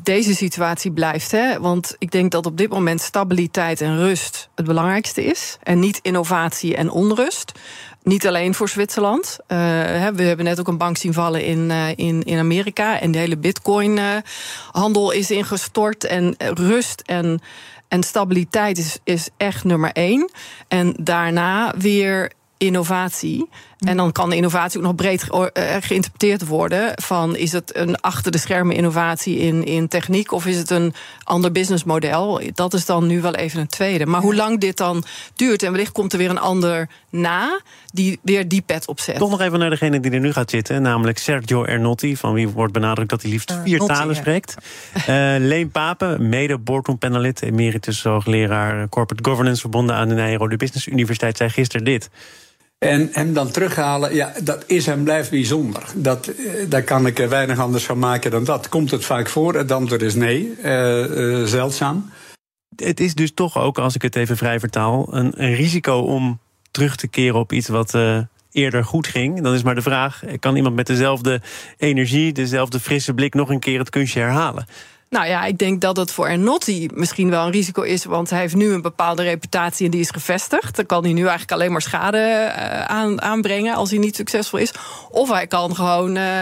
deze 0.02 0.34
situatie 0.34 0.92
blijft. 0.92 1.30
Hè? 1.30 1.60
Want 1.60 1.96
ik 1.98 2.10
denk 2.10 2.30
dat 2.30 2.46
op 2.46 2.56
dit 2.56 2.70
moment 2.70 3.00
stabiliteit 3.00 3.80
en 3.80 3.96
rust 3.96 4.48
het 4.54 4.66
belangrijkste 4.66 5.24
is. 5.24 5.56
En 5.62 5.78
niet 5.78 5.98
innovatie 6.02 6.76
en 6.76 6.90
onrust. 6.90 7.52
Niet 8.06 8.26
alleen 8.26 8.54
voor 8.54 8.68
Zwitserland. 8.68 9.38
Uh, 9.48 9.58
we 10.14 10.22
hebben 10.22 10.44
net 10.44 10.60
ook 10.60 10.68
een 10.68 10.78
bank 10.78 10.96
zien 10.96 11.12
vallen 11.12 11.44
in, 11.44 11.70
uh, 11.70 11.88
in, 11.88 12.22
in 12.22 12.38
Amerika. 12.38 13.00
En 13.00 13.10
de 13.10 13.18
hele 13.18 13.36
bitcoin-handel 13.36 15.10
is 15.10 15.30
ingestort. 15.30 16.04
En 16.04 16.34
rust 16.38 17.02
en 17.06 17.40
en 17.88 18.02
stabiliteit 18.02 18.78
is, 18.78 18.98
is 19.04 19.28
echt 19.36 19.64
nummer 19.64 19.90
één. 19.92 20.30
En 20.68 20.94
daarna 21.00 21.74
weer 21.78 22.32
innovatie. 22.56 23.48
En 23.78 23.96
dan 23.96 24.12
kan 24.12 24.30
de 24.30 24.36
innovatie 24.36 24.78
ook 24.78 24.84
nog 24.84 24.94
breed 24.94 25.30
eh, 25.30 25.76
geïnterpreteerd 25.80 26.46
worden. 26.46 26.92
Van 26.94 27.36
is 27.36 27.52
het 27.52 27.76
een 27.76 28.00
achter 28.00 28.32
de 28.32 28.38
schermen 28.38 28.76
innovatie 28.76 29.38
in, 29.38 29.64
in 29.64 29.88
techniek 29.88 30.32
of 30.32 30.46
is 30.46 30.56
het 30.56 30.70
een 30.70 30.94
ander 31.24 31.52
businessmodel? 31.52 32.40
Dat 32.54 32.74
is 32.74 32.86
dan 32.86 33.06
nu 33.06 33.20
wel 33.20 33.34
even 33.34 33.60
een 33.60 33.66
tweede. 33.66 34.06
Maar 34.06 34.20
hoe 34.20 34.34
lang 34.34 34.60
dit 34.60 34.76
dan 34.76 35.04
duurt 35.34 35.62
en 35.62 35.72
wellicht 35.72 35.92
komt 35.92 36.12
er 36.12 36.18
weer 36.18 36.30
een 36.30 36.38
ander 36.38 36.88
na 37.10 37.60
die 37.92 38.18
weer 38.22 38.48
die 38.48 38.62
pet 38.62 38.88
opzet. 38.88 39.16
Toch 39.16 39.30
nog 39.30 39.40
even 39.40 39.58
naar 39.58 39.70
degene 39.70 40.00
die 40.00 40.10
er 40.10 40.20
nu 40.20 40.32
gaat 40.32 40.50
zitten, 40.50 40.82
namelijk 40.82 41.18
Sergio 41.18 41.64
Ernotti, 41.64 42.16
van 42.16 42.32
wie 42.32 42.48
wordt 42.48 42.72
benadrukt 42.72 43.10
dat 43.10 43.22
hij 43.22 43.30
liefst 43.30 43.58
vier 43.64 43.78
talen 43.78 44.16
spreekt. 44.16 44.54
Uh, 44.96 45.04
Leen 45.38 45.70
Papen, 45.70 46.28
mede 46.28 46.58
boardroom-panelid, 46.58 47.42
emeritus 47.42 48.02
hoogleraar 48.02 48.88
corporate 48.88 49.30
governance 49.30 49.60
verbonden 49.60 49.96
aan 49.96 50.08
de 50.08 50.14
Nijrode 50.14 50.56
Business 50.56 50.86
Universiteit, 50.86 51.36
zei 51.36 51.50
gisteren 51.50 51.84
dit. 51.84 52.10
En 52.86 53.08
hem 53.12 53.32
dan 53.32 53.50
terughalen, 53.50 54.14
ja, 54.14 54.32
dat 54.42 54.64
is 54.66 54.86
en 54.86 55.02
blijft 55.02 55.30
bijzonder. 55.30 55.82
Dat, 55.94 56.26
eh, 56.26 56.34
daar 56.68 56.82
kan 56.82 57.06
ik 57.06 57.18
weinig 57.18 57.58
anders 57.58 57.84
van 57.84 57.98
maken 57.98 58.30
dan 58.30 58.44
dat. 58.44 58.68
Komt 58.68 58.90
het 58.90 59.04
vaak 59.04 59.28
voor? 59.28 59.54
Het 59.54 59.72
antwoord 59.72 60.02
is 60.02 60.14
nee, 60.14 60.52
uh, 60.64 61.10
uh, 61.10 61.44
zeldzaam. 61.44 62.10
Het 62.76 63.00
is 63.00 63.14
dus 63.14 63.34
toch 63.34 63.58
ook, 63.58 63.78
als 63.78 63.94
ik 63.94 64.02
het 64.02 64.16
even 64.16 64.36
vrij 64.36 64.60
vertaal, 64.60 65.14
een, 65.14 65.42
een 65.42 65.54
risico 65.54 65.98
om 65.98 66.38
terug 66.70 66.96
te 66.96 67.08
keren 67.08 67.38
op 67.38 67.52
iets 67.52 67.68
wat 67.68 67.94
eerder 68.50 68.84
goed 68.84 69.06
ging. 69.06 69.42
Dan 69.42 69.54
is 69.54 69.62
maar 69.62 69.74
de 69.74 69.82
vraag: 69.82 70.22
kan 70.38 70.56
iemand 70.56 70.74
met 70.74 70.86
dezelfde 70.86 71.40
energie, 71.76 72.32
dezelfde 72.32 72.80
frisse 72.80 73.14
blik 73.14 73.34
nog 73.34 73.48
een 73.48 73.58
keer 73.58 73.78
het 73.78 73.90
kunstje 73.90 74.20
herhalen? 74.20 74.66
Nou 75.10 75.26
ja, 75.26 75.44
ik 75.44 75.58
denk 75.58 75.80
dat 75.80 75.96
het 75.96 76.10
voor 76.10 76.26
Ernotti 76.26 76.88
misschien 76.94 77.30
wel 77.30 77.44
een 77.44 77.52
risico 77.52 77.82
is. 77.82 78.04
Want 78.04 78.30
hij 78.30 78.40
heeft 78.40 78.54
nu 78.54 78.72
een 78.72 78.82
bepaalde 78.82 79.22
reputatie 79.22 79.84
en 79.84 79.90
die 79.90 80.00
is 80.00 80.10
gevestigd. 80.10 80.76
Dan 80.76 80.86
kan 80.86 81.02
hij 81.02 81.12
nu 81.12 81.20
eigenlijk 81.20 81.52
alleen 81.52 81.72
maar 81.72 81.82
schade 81.82 82.18
uh, 82.18 82.84
aan, 82.84 83.22
aanbrengen 83.22 83.74
als 83.74 83.90
hij 83.90 83.98
niet 83.98 84.16
succesvol 84.16 84.58
is. 84.58 84.72
Of 85.10 85.30
hij 85.30 85.46
kan 85.46 85.74
gewoon. 85.74 86.16
Uh, 86.16 86.40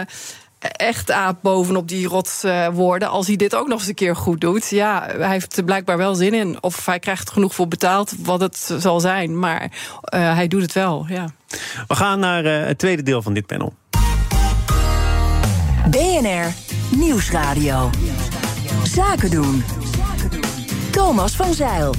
echt 0.71 1.11
aap 1.11 1.37
bovenop 1.41 1.87
die 1.87 2.07
rots 2.07 2.43
uh, 2.43 2.67
worden. 2.67 3.09
Als 3.09 3.27
hij 3.27 3.35
dit 3.35 3.55
ook 3.55 3.67
nog 3.67 3.79
eens 3.79 3.87
een 3.87 3.93
keer 3.93 4.15
goed 4.15 4.41
doet. 4.41 4.69
Ja, 4.69 5.07
hij 5.17 5.29
heeft 5.29 5.57
er 5.57 5.63
blijkbaar 5.63 5.97
wel 5.97 6.15
zin 6.15 6.33
in. 6.33 6.57
Of 6.63 6.85
hij 6.85 6.99
krijgt 6.99 7.29
genoeg 7.31 7.55
voor 7.55 7.67
betaald, 7.67 8.13
wat 8.19 8.41
het 8.41 8.71
zal 8.77 8.99
zijn. 8.99 9.39
Maar 9.39 9.61
uh, 9.61 9.69
hij 10.33 10.47
doet 10.47 10.61
het 10.61 10.73
wel, 10.73 11.05
ja. 11.09 11.25
We 11.87 11.95
gaan 11.95 12.19
naar 12.19 12.45
uh, 12.45 12.65
het 12.65 12.77
tweede 12.77 13.03
deel 13.03 13.21
van 13.21 13.33
dit 13.33 13.45
panel. 13.45 13.73
BNR 15.89 16.53
Nieuwsradio. 16.89 17.89
Zaken 18.83 19.29
doen. 19.29 19.63
Thomas 20.91 21.35
van 21.35 21.53
Zeil. 21.53 21.93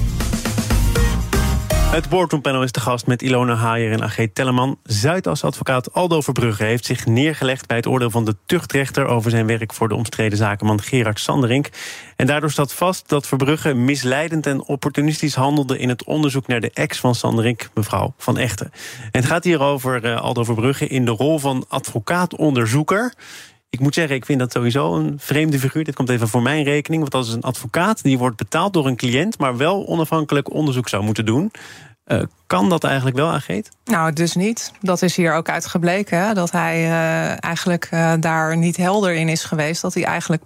Het 1.87 2.09
boardroompanel 2.09 2.63
is 2.63 2.71
de 2.71 2.79
gast 2.79 3.07
met 3.07 3.21
Ilona 3.21 3.55
Haier 3.55 3.91
en 3.91 4.03
AG 4.03 4.27
Telleman. 4.33 4.77
Zuidas-advocaat 4.83 5.93
Aldo 5.93 6.21
Verbrugge 6.21 6.63
heeft 6.63 6.85
zich 6.85 7.05
neergelegd... 7.05 7.67
bij 7.67 7.77
het 7.77 7.87
oordeel 7.87 8.09
van 8.09 8.25
de 8.25 8.35
tuchtrechter 8.45 9.05
over 9.05 9.31
zijn 9.31 9.45
werk... 9.45 9.73
voor 9.73 9.87
de 9.87 9.95
omstreden 9.95 10.37
zakenman 10.37 10.81
Gerard 10.81 11.19
Sanderink. 11.19 11.69
En 12.15 12.27
daardoor 12.27 12.51
staat 12.51 12.73
vast 12.73 13.09
dat 13.09 13.27
Verbrugge 13.27 13.73
misleidend 13.73 14.45
en 14.45 14.63
opportunistisch 14.63 15.35
handelde... 15.35 15.77
in 15.77 15.89
het 15.89 16.03
onderzoek 16.03 16.47
naar 16.47 16.61
de 16.61 16.71
ex 16.73 16.99
van 16.99 17.15
Sanderink, 17.15 17.69
mevrouw 17.73 18.13
Van 18.17 18.37
Echten. 18.37 18.71
En 19.11 19.21
het 19.21 19.25
gaat 19.25 19.43
hier 19.43 19.61
over 19.61 20.05
uh, 20.05 20.21
Aldo 20.21 20.43
Verbrugge 20.43 20.87
in 20.87 21.05
de 21.05 21.11
rol 21.11 21.39
van 21.39 21.65
advocaat-onderzoeker... 21.67 23.13
Ik 23.77 23.83
moet 23.83 23.93
zeggen, 23.93 24.15
ik 24.15 24.25
vind 24.25 24.39
dat 24.39 24.51
sowieso 24.51 24.95
een 24.95 25.15
vreemde 25.17 25.59
figuur. 25.59 25.83
Dit 25.83 25.95
komt 25.95 26.09
even 26.09 26.27
voor 26.27 26.41
mijn 26.41 26.63
rekening. 26.63 27.01
Want 27.01 27.13
als 27.13 27.33
een 27.33 27.41
advocaat 27.41 28.03
die 28.03 28.17
wordt 28.17 28.37
betaald 28.37 28.73
door 28.73 28.87
een 28.87 28.95
cliënt, 28.95 29.37
maar 29.37 29.57
wel 29.57 29.87
onafhankelijk 29.87 30.53
onderzoek 30.53 30.89
zou 30.89 31.03
moeten 31.03 31.25
doen. 31.25 31.51
Uh, 32.07 32.21
kan 32.47 32.69
dat 32.69 32.83
eigenlijk 32.83 33.15
wel, 33.15 33.29
Ageet? 33.29 33.69
Nou, 33.85 34.13
dus 34.13 34.35
niet. 34.35 34.71
Dat 34.81 35.01
is 35.01 35.15
hier 35.15 35.33
ook 35.33 35.49
uitgebleken. 35.49 36.19
Hè? 36.19 36.33
Dat 36.33 36.51
hij 36.51 36.83
uh, 36.83 37.43
eigenlijk 37.43 37.89
uh, 37.93 38.13
daar 38.19 38.57
niet 38.57 38.77
helder 38.77 39.13
in 39.13 39.29
is 39.29 39.43
geweest. 39.43 39.81
Dat 39.81 39.93
hij 39.93 40.03
eigenlijk 40.03 40.43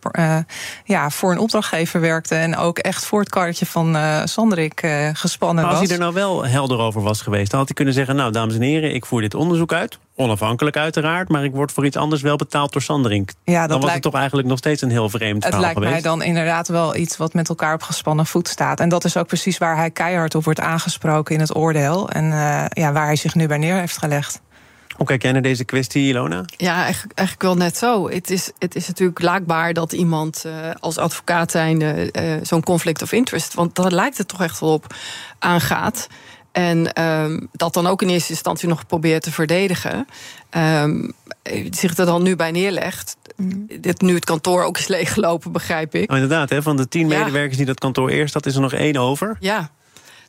ja, 0.83 1.09
voor 1.09 1.31
een 1.31 1.37
opdrachtgever 1.37 2.01
werkte. 2.01 2.35
En 2.35 2.57
ook 2.57 2.79
echt 2.79 3.05
voor 3.05 3.19
het 3.19 3.29
karretje 3.29 3.65
van 3.65 3.97
Sanderik 4.27 4.79
gespannen 5.13 5.63
maar 5.63 5.71
was. 5.71 5.81
Als 5.81 5.89
hij 5.89 5.97
er 5.97 6.03
nou 6.03 6.13
wel 6.13 6.45
helder 6.45 6.77
over 6.77 7.01
was 7.01 7.21
geweest, 7.21 7.49
dan 7.49 7.59
had 7.59 7.67
hij 7.67 7.75
kunnen 7.75 7.93
zeggen: 7.93 8.15
Nou, 8.15 8.31
dames 8.31 8.55
en 8.55 8.61
heren, 8.61 8.93
ik 8.93 9.05
voer 9.05 9.21
dit 9.21 9.33
onderzoek 9.33 9.73
uit. 9.73 9.99
Onafhankelijk 10.21 10.77
uiteraard, 10.77 11.29
maar 11.29 11.43
ik 11.43 11.51
word 11.51 11.71
voor 11.71 11.85
iets 11.85 11.97
anders 11.97 12.21
wel 12.21 12.35
betaald 12.35 12.71
door 12.71 12.81
Sanderink. 12.81 13.31
Ja, 13.43 13.59
dat 13.59 13.69
dan 13.69 13.77
was 13.77 13.85
lijkt, 13.85 13.93
het 13.93 14.11
toch 14.11 14.19
eigenlijk 14.19 14.47
nog 14.47 14.57
steeds 14.57 14.81
een 14.81 14.89
heel 14.89 15.09
vreemd 15.09 15.43
verhaal 15.43 15.51
Het 15.51 15.61
lijkt 15.61 15.77
geweest. 15.77 16.03
mij 16.03 16.11
dan 16.11 16.21
inderdaad 16.21 16.67
wel 16.67 16.95
iets 16.95 17.17
wat 17.17 17.33
met 17.33 17.49
elkaar 17.49 17.73
op 17.73 17.83
gespannen 17.83 18.25
voet 18.25 18.47
staat. 18.47 18.79
En 18.79 18.89
dat 18.89 19.05
is 19.05 19.17
ook 19.17 19.27
precies 19.27 19.57
waar 19.57 19.75
hij 19.75 19.91
keihard 19.91 20.35
op 20.35 20.43
wordt 20.43 20.59
aangesproken 20.59 21.35
in 21.35 21.41
het 21.41 21.55
oordeel. 21.55 22.09
En 22.09 22.25
uh, 22.25 22.65
ja, 22.69 22.91
waar 22.91 23.05
hij 23.05 23.15
zich 23.15 23.35
nu 23.35 23.47
bij 23.47 23.57
neer 23.57 23.75
heeft 23.75 23.97
gelegd. 23.97 24.41
Hoe 24.95 25.05
kijk 25.05 25.21
jij 25.21 25.31
naar 25.31 25.41
deze 25.41 25.63
kwestie, 25.63 26.07
Ilona? 26.07 26.45
Ja, 26.57 26.83
eigenlijk, 26.83 27.17
eigenlijk 27.17 27.47
wel 27.47 27.65
net 27.65 27.77
zo. 27.77 28.09
Het 28.09 28.29
is, 28.29 28.51
het 28.59 28.75
is 28.75 28.87
natuurlijk 28.87 29.21
laakbaar 29.21 29.73
dat 29.73 29.91
iemand 29.91 30.43
uh, 30.45 30.53
als 30.79 30.97
advocaat 30.97 31.51
zijnde 31.51 32.09
uh, 32.11 32.33
zo'n 32.41 32.63
conflict 32.63 33.01
of 33.01 33.11
interest, 33.11 33.53
want 33.53 33.75
daar 33.75 33.91
lijkt 33.91 34.17
het 34.17 34.27
toch 34.27 34.41
echt 34.41 34.59
wel 34.59 34.73
op, 34.73 34.95
aangaat. 35.39 36.07
En 36.51 37.01
um, 37.03 37.49
dat 37.51 37.73
dan 37.73 37.87
ook 37.87 38.01
in 38.01 38.09
eerste 38.09 38.31
instantie 38.31 38.67
nog 38.67 38.85
probeert 38.85 39.23
te 39.23 39.31
verdedigen. 39.31 40.07
Um, 40.57 41.13
zich 41.69 41.97
er 41.97 42.05
dan 42.05 42.23
nu 42.23 42.35
bij 42.35 42.51
neerlegt. 42.51 43.17
Mm. 43.35 43.67
Dit, 43.79 44.01
nu 44.01 44.15
het 44.15 44.25
kantoor 44.25 44.63
ook 44.63 44.77
is 44.77 44.87
leeggelopen, 44.87 45.51
begrijp 45.51 45.95
ik. 45.95 46.09
Oh, 46.09 46.15
inderdaad, 46.15 46.49
hè, 46.49 46.61
van 46.61 46.77
de 46.77 46.87
tien 46.87 47.09
ja. 47.09 47.19
medewerkers 47.19 47.57
die 47.57 47.65
dat 47.65 47.79
kantoor 47.79 48.09
eerst 48.09 48.33
had, 48.33 48.45
is 48.45 48.55
er 48.55 48.61
nog 48.61 48.73
één 48.73 48.97
over. 48.97 49.37
Ja. 49.39 49.71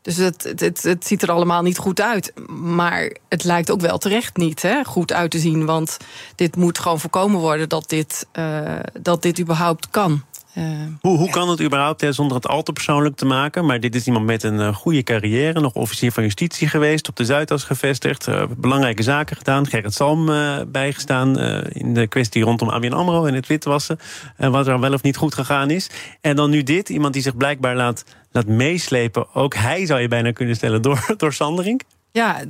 Dus 0.02 0.16
het, 0.16 0.42
het, 0.42 0.60
het, 0.60 0.82
het, 0.82 1.06
ziet 1.06 1.22
er 1.22 1.30
allemaal 1.30 1.62
niet 1.62 1.78
goed 1.78 2.00
uit. 2.00 2.32
Maar 2.50 3.16
het 3.28 3.44
lijkt 3.44 3.70
ook 3.70 3.80
wel 3.80 3.98
terecht 3.98 4.36
niet 4.36 4.62
hè, 4.62 4.84
goed 4.84 5.12
uit 5.12 5.30
te 5.30 5.38
zien. 5.38 5.64
Want 5.64 5.96
dit 6.34 6.56
moet 6.56 6.78
gewoon 6.78 7.00
voorkomen 7.00 7.40
worden 7.40 7.68
dat 7.68 7.88
dit, 7.88 8.26
uh, 8.32 8.78
dat 9.00 9.22
dit 9.22 9.40
überhaupt 9.40 9.90
kan. 9.90 10.22
Uh, 10.58 10.64
hoe, 11.00 11.18
hoe 11.18 11.30
kan 11.30 11.48
het 11.48 11.62
überhaupt, 11.62 12.00
hè, 12.00 12.12
zonder 12.12 12.36
het 12.36 12.48
al 12.48 12.62
te 12.62 12.72
persoonlijk 12.72 13.16
te 13.16 13.24
maken... 13.24 13.66
maar 13.66 13.80
dit 13.80 13.94
is 13.94 14.06
iemand 14.06 14.26
met 14.26 14.42
een 14.42 14.54
uh, 14.54 14.74
goede 14.74 15.02
carrière... 15.02 15.60
nog 15.60 15.72
officier 15.72 16.12
van 16.12 16.22
justitie 16.22 16.68
geweest, 16.68 17.08
op 17.08 17.16
de 17.16 17.24
Zuidas 17.24 17.64
gevestigd... 17.64 18.28
Uh, 18.28 18.44
belangrijke 18.56 19.02
zaken 19.02 19.36
gedaan, 19.36 19.66
Gerrit 19.66 19.94
Salm 19.94 20.30
bijgestaan... 20.72 21.38
in 21.68 21.94
de 21.94 22.06
kwestie 22.06 22.42
rondom 22.42 22.68
ABN 22.68 22.92
AMRO 22.92 23.24
en 23.24 23.34
het 23.34 23.46
witwassen... 23.46 23.98
wat 24.36 24.66
er 24.66 24.80
wel 24.80 24.92
of 24.92 25.02
niet 25.02 25.16
goed 25.16 25.34
gegaan 25.34 25.70
is. 25.70 25.90
En 26.20 26.36
dan 26.36 26.50
nu 26.50 26.62
dit, 26.62 26.88
iemand 26.88 27.12
die 27.12 27.22
zich 27.22 27.36
blijkbaar 27.36 27.76
laat, 27.76 28.04
laat 28.30 28.46
meeslepen... 28.46 29.34
ook 29.34 29.54
hij 29.54 29.86
zou 29.86 30.00
je 30.00 30.08
bijna 30.08 30.32
kunnen 30.32 30.56
stellen 30.56 30.82
door, 30.82 31.04
door 31.16 31.32
Sanderink... 31.32 31.82
Ja, 32.12 32.40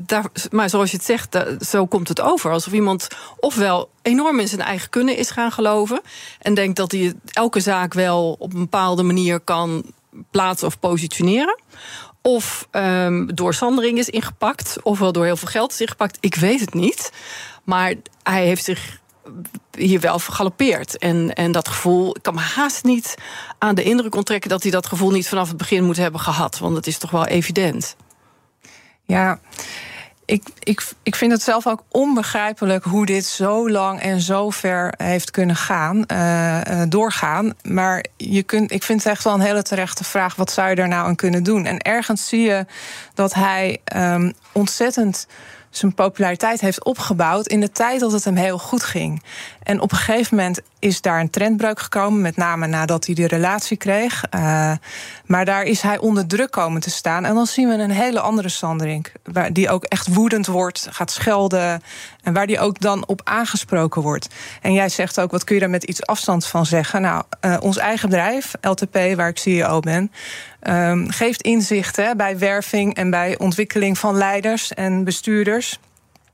maar 0.51 0.71
zoals 0.71 0.91
je 0.91 0.97
het 0.97 1.07
zegt, 1.07 1.39
zo 1.61 1.87
komt 1.87 2.09
het 2.09 2.21
over. 2.21 2.51
Alsof 2.51 2.73
iemand 2.73 3.09
ofwel 3.41 3.91
enorm 4.03 4.41
in 4.41 4.49
zijn 4.49 4.61
eigen 4.61 4.91
kunnen 4.91 5.17
is 5.17 5.31
gaan 5.31 5.53
geloven... 5.53 6.01
en 6.39 6.55
denkt 6.55 6.77
dat 6.77 6.93
hij 6.93 7.15
elke 7.33 7.61
zaak 7.61 7.95
wel 7.95 8.37
op 8.39 8.53
een 8.53 8.61
bepaalde 8.61 9.03
manier 9.03 9.41
kan 9.41 9.85
plaatsen 10.31 10.67
of 10.67 10.81
positioneren... 10.81 11.61
of 12.23 12.69
um, 12.71 13.35
door 13.35 13.55
Sandering 13.55 13.99
is 13.99 14.09
ingepakt, 14.09 14.77
ofwel 14.83 15.13
door 15.13 15.25
heel 15.25 15.37
veel 15.37 15.49
geld 15.49 15.73
is 15.73 15.81
ingepakt. 15.81 16.17
Ik 16.21 16.35
weet 16.35 16.61
het 16.61 16.75
niet, 16.75 17.13
maar 17.65 17.95
hij 18.23 18.47
heeft 18.47 18.65
zich 18.65 19.01
hier 19.71 20.01
wel 20.01 20.19
vergalopeerd. 20.19 20.99
En, 20.99 21.33
en 21.35 21.53
dat 21.53 21.69
gevoel, 21.69 22.17
ik 22.17 22.23
kan 22.23 22.35
me 22.35 22.41
haast 22.41 22.85
niet 22.85 23.15
aan 23.59 23.75
de 23.75 23.83
indruk 23.83 24.15
onttrekken... 24.15 24.51
dat 24.51 24.63
hij 24.63 24.71
dat 24.71 24.87
gevoel 24.87 25.11
niet 25.11 25.29
vanaf 25.29 25.49
het 25.49 25.57
begin 25.57 25.85
moet 25.85 25.97
hebben 25.97 26.21
gehad. 26.21 26.59
Want 26.59 26.77
het 26.77 26.87
is 26.87 26.99
toch 26.99 27.11
wel 27.11 27.27
evident. 27.27 27.97
Ja, 29.13 29.39
ik, 30.25 30.43
ik, 30.59 30.83
ik 31.03 31.15
vind 31.15 31.33
het 31.33 31.43
zelf 31.43 31.67
ook 31.67 31.83
onbegrijpelijk 31.89 32.85
hoe 32.85 33.07
dit 33.07 33.25
zo 33.25 33.71
lang 33.71 34.01
en 34.01 34.21
zo 34.21 34.51
ver 34.51 34.95
heeft 34.97 35.31
kunnen 35.31 35.57
gaan, 35.57 36.05
uh, 36.13 36.61
uh, 36.71 36.83
doorgaan. 36.89 37.53
Maar 37.63 38.05
je 38.17 38.43
kunt, 38.43 38.71
ik 38.71 38.83
vind 38.83 39.03
het 39.03 39.13
echt 39.13 39.25
wel 39.25 39.35
een 39.35 39.41
hele 39.41 39.63
terechte 39.63 40.05
vraag: 40.05 40.37
wat 40.37 40.53
zou 40.53 40.69
je 40.69 40.75
daar 40.75 40.89
nou 40.89 41.07
aan 41.07 41.17
kunnen 41.17 41.43
doen? 41.43 41.67
En 41.67 41.79
ergens 41.79 42.29
zie 42.29 42.41
je 42.41 42.67
dat 43.15 43.35
hij 43.35 43.81
um, 43.97 44.33
ontzettend 44.53 45.27
zijn 45.77 45.95
populariteit 45.95 46.61
heeft 46.61 46.85
opgebouwd 46.85 47.47
in 47.47 47.61
de 47.61 47.71
tijd 47.71 48.01
dat 48.01 48.13
het 48.13 48.25
hem 48.25 48.37
heel 48.37 48.59
goed 48.59 48.83
ging. 48.83 49.23
En 49.63 49.81
op 49.81 49.93
een 49.93 49.99
gegeven 49.99 50.37
moment 50.37 50.61
is 50.79 51.01
daar 51.01 51.21
een 51.21 51.31
trendbreuk 51.31 51.81
gekomen, 51.81 52.21
met 52.21 52.37
name 52.37 52.67
nadat 52.67 53.07
hij 53.07 53.15
die 53.15 53.27
relatie 53.27 53.77
kreeg. 53.77 54.25
Uh, 54.35 54.73
maar 55.27 55.45
daar 55.45 55.63
is 55.63 55.81
hij 55.81 55.99
onder 55.99 56.27
druk 56.27 56.51
komen 56.51 56.81
te 56.81 56.91
staan. 56.91 57.25
En 57.25 57.35
dan 57.35 57.47
zien 57.47 57.69
we 57.69 57.75
een 57.75 57.91
hele 57.91 58.21
andere 58.21 58.49
Sanderink, 58.49 59.13
die 59.53 59.71
ook 59.71 59.85
echt 59.85 60.15
woedend 60.15 60.47
wordt, 60.47 60.87
gaat 60.91 61.11
schelden. 61.11 61.83
En 62.23 62.33
waar 62.33 62.47
die 62.47 62.59
ook 62.59 62.81
dan 62.81 63.07
op 63.07 63.21
aangesproken 63.25 64.03
wordt. 64.03 64.29
En 64.61 64.73
jij 64.73 64.89
zegt 64.89 65.21
ook, 65.21 65.31
wat 65.31 65.45
kun 65.45 65.55
je 65.55 65.61
daar 65.61 65.71
met 65.71 65.85
iets 65.85 66.07
afstand 66.07 66.47
van 66.47 66.67
zeggen? 66.67 67.03
Nou, 67.03 67.23
uh, 67.41 67.57
ons 67.61 67.77
eigen 67.77 68.09
bedrijf, 68.09 68.55
LTP, 68.61 68.99
waar 69.17 69.29
ik 69.29 69.39
CEO 69.39 69.81
ben, 69.81 70.13
um, 70.63 71.11
geeft 71.11 71.43
inzichten 71.43 72.17
bij 72.17 72.39
werving 72.39 72.95
en 72.95 73.11
bij 73.11 73.39
ontwikkeling 73.39 73.99
van 73.99 74.17
leiders 74.17 74.73
en 74.73 75.05
bestuurders. 75.05 75.79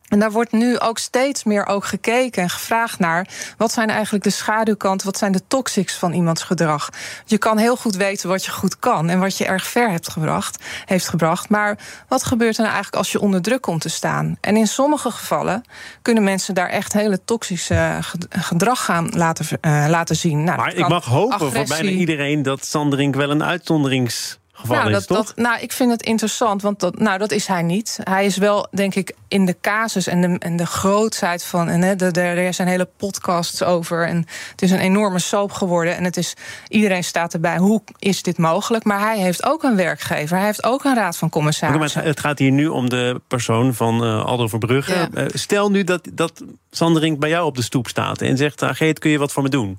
En 0.08 0.18
daar 0.18 0.32
wordt 0.32 0.52
nu 0.52 0.78
ook 0.78 0.98
steeds 0.98 1.44
meer 1.44 1.66
ook 1.66 1.84
gekeken 1.84 2.42
en 2.42 2.50
gevraagd 2.50 2.98
naar... 2.98 3.28
wat 3.56 3.72
zijn 3.72 3.90
eigenlijk 3.90 4.24
de 4.24 4.30
schaduwkanten, 4.30 5.06
wat 5.06 5.18
zijn 5.18 5.32
de 5.32 5.42
toxics 5.48 5.94
van 5.94 6.12
iemands 6.12 6.42
gedrag. 6.42 6.88
Je 7.24 7.38
kan 7.38 7.58
heel 7.58 7.76
goed 7.76 7.96
weten 7.96 8.28
wat 8.28 8.44
je 8.44 8.50
goed 8.50 8.78
kan 8.78 9.08
en 9.08 9.20
wat 9.20 9.38
je 9.38 9.44
erg 9.44 9.66
ver 9.66 9.90
hebt 9.90 10.10
gebracht, 10.10 10.64
heeft 10.84 11.08
gebracht. 11.08 11.48
Maar 11.48 11.78
wat 12.08 12.24
gebeurt 12.24 12.56
er 12.56 12.62
nou 12.62 12.74
eigenlijk 12.74 13.02
als 13.02 13.12
je 13.12 13.20
onder 13.20 13.42
druk 13.42 13.62
komt 13.62 13.80
te 13.80 13.88
staan? 13.88 14.36
En 14.40 14.56
in 14.56 14.66
sommige 14.66 15.10
gevallen 15.10 15.62
kunnen 16.02 16.24
mensen 16.24 16.54
daar 16.54 16.68
echt 16.68 16.92
hele 16.92 17.24
toxische 17.24 17.98
gedrag 18.30 18.84
gaan 18.84 19.08
laten, 19.14 19.46
uh, 19.60 19.86
laten 19.88 20.16
zien. 20.16 20.44
Nou, 20.44 20.58
maar 20.58 20.74
ik 20.74 20.88
mag 20.88 21.04
hopen 21.04 21.34
agressie. 21.34 21.66
voor 21.66 21.76
bijna 21.76 21.98
iedereen 21.98 22.42
dat 22.42 22.64
Sanderink 22.64 23.14
wel 23.14 23.30
een 23.30 23.44
uitzonderings 23.44 24.38
nou, 24.66 24.90
dat, 24.92 25.06
dat, 25.06 25.32
nou, 25.36 25.60
ik 25.60 25.72
vind 25.72 25.90
het 25.90 26.02
interessant, 26.02 26.62
want 26.62 26.80
dat, 26.80 26.98
nou, 26.98 27.18
dat 27.18 27.32
is 27.32 27.46
hij 27.46 27.62
niet. 27.62 27.98
Hij 28.02 28.24
is 28.24 28.36
wel, 28.36 28.66
denk 28.70 28.94
ik, 28.94 29.14
in 29.28 29.44
de 29.44 29.56
casus 29.60 30.06
en 30.06 30.20
de, 30.20 30.38
en 30.38 30.56
de 30.56 30.66
grootheid 30.66 31.44
van. 31.44 31.68
En, 31.68 31.82
hè, 31.82 31.96
de, 31.96 32.10
de, 32.10 32.20
er 32.20 32.54
zijn 32.54 32.68
hele 32.68 32.88
podcasts 32.96 33.62
over. 33.62 34.06
En 34.06 34.16
het 34.50 34.62
is 34.62 34.70
een 34.70 34.78
enorme 34.78 35.18
soap 35.18 35.52
geworden. 35.52 35.96
En 35.96 36.04
het 36.04 36.16
is, 36.16 36.34
iedereen 36.68 37.04
staat 37.04 37.34
erbij. 37.34 37.58
Hoe 37.58 37.82
is 37.98 38.22
dit 38.22 38.38
mogelijk? 38.38 38.84
Maar 38.84 39.00
hij 39.00 39.18
heeft 39.18 39.44
ook 39.44 39.62
een 39.62 39.76
werkgever. 39.76 40.36
Hij 40.36 40.46
heeft 40.46 40.64
ook 40.64 40.84
een 40.84 40.94
raad 40.94 41.16
van 41.16 41.28
commissarissen. 41.28 42.00
Maar 42.00 42.08
het 42.08 42.20
gaat 42.20 42.38
hier 42.38 42.52
nu 42.52 42.66
om 42.66 42.88
de 42.88 43.20
persoon 43.28 43.74
van 43.74 44.04
uh, 44.04 44.24
Aldo 44.24 44.46
Verbrugge. 44.46 44.94
Ja. 44.94 45.08
Uh, 45.14 45.26
stel 45.32 45.70
nu 45.70 45.84
dat, 45.84 46.08
dat 46.12 46.44
Sanderink 46.70 47.18
bij 47.18 47.28
jou 47.28 47.46
op 47.46 47.56
de 47.56 47.62
stoep 47.62 47.88
staat 47.88 48.20
en 48.20 48.36
zegt: 48.36 48.64
Geet, 48.64 48.98
kun 48.98 49.10
je 49.10 49.18
wat 49.18 49.32
voor 49.32 49.42
me 49.42 49.48
doen? 49.48 49.78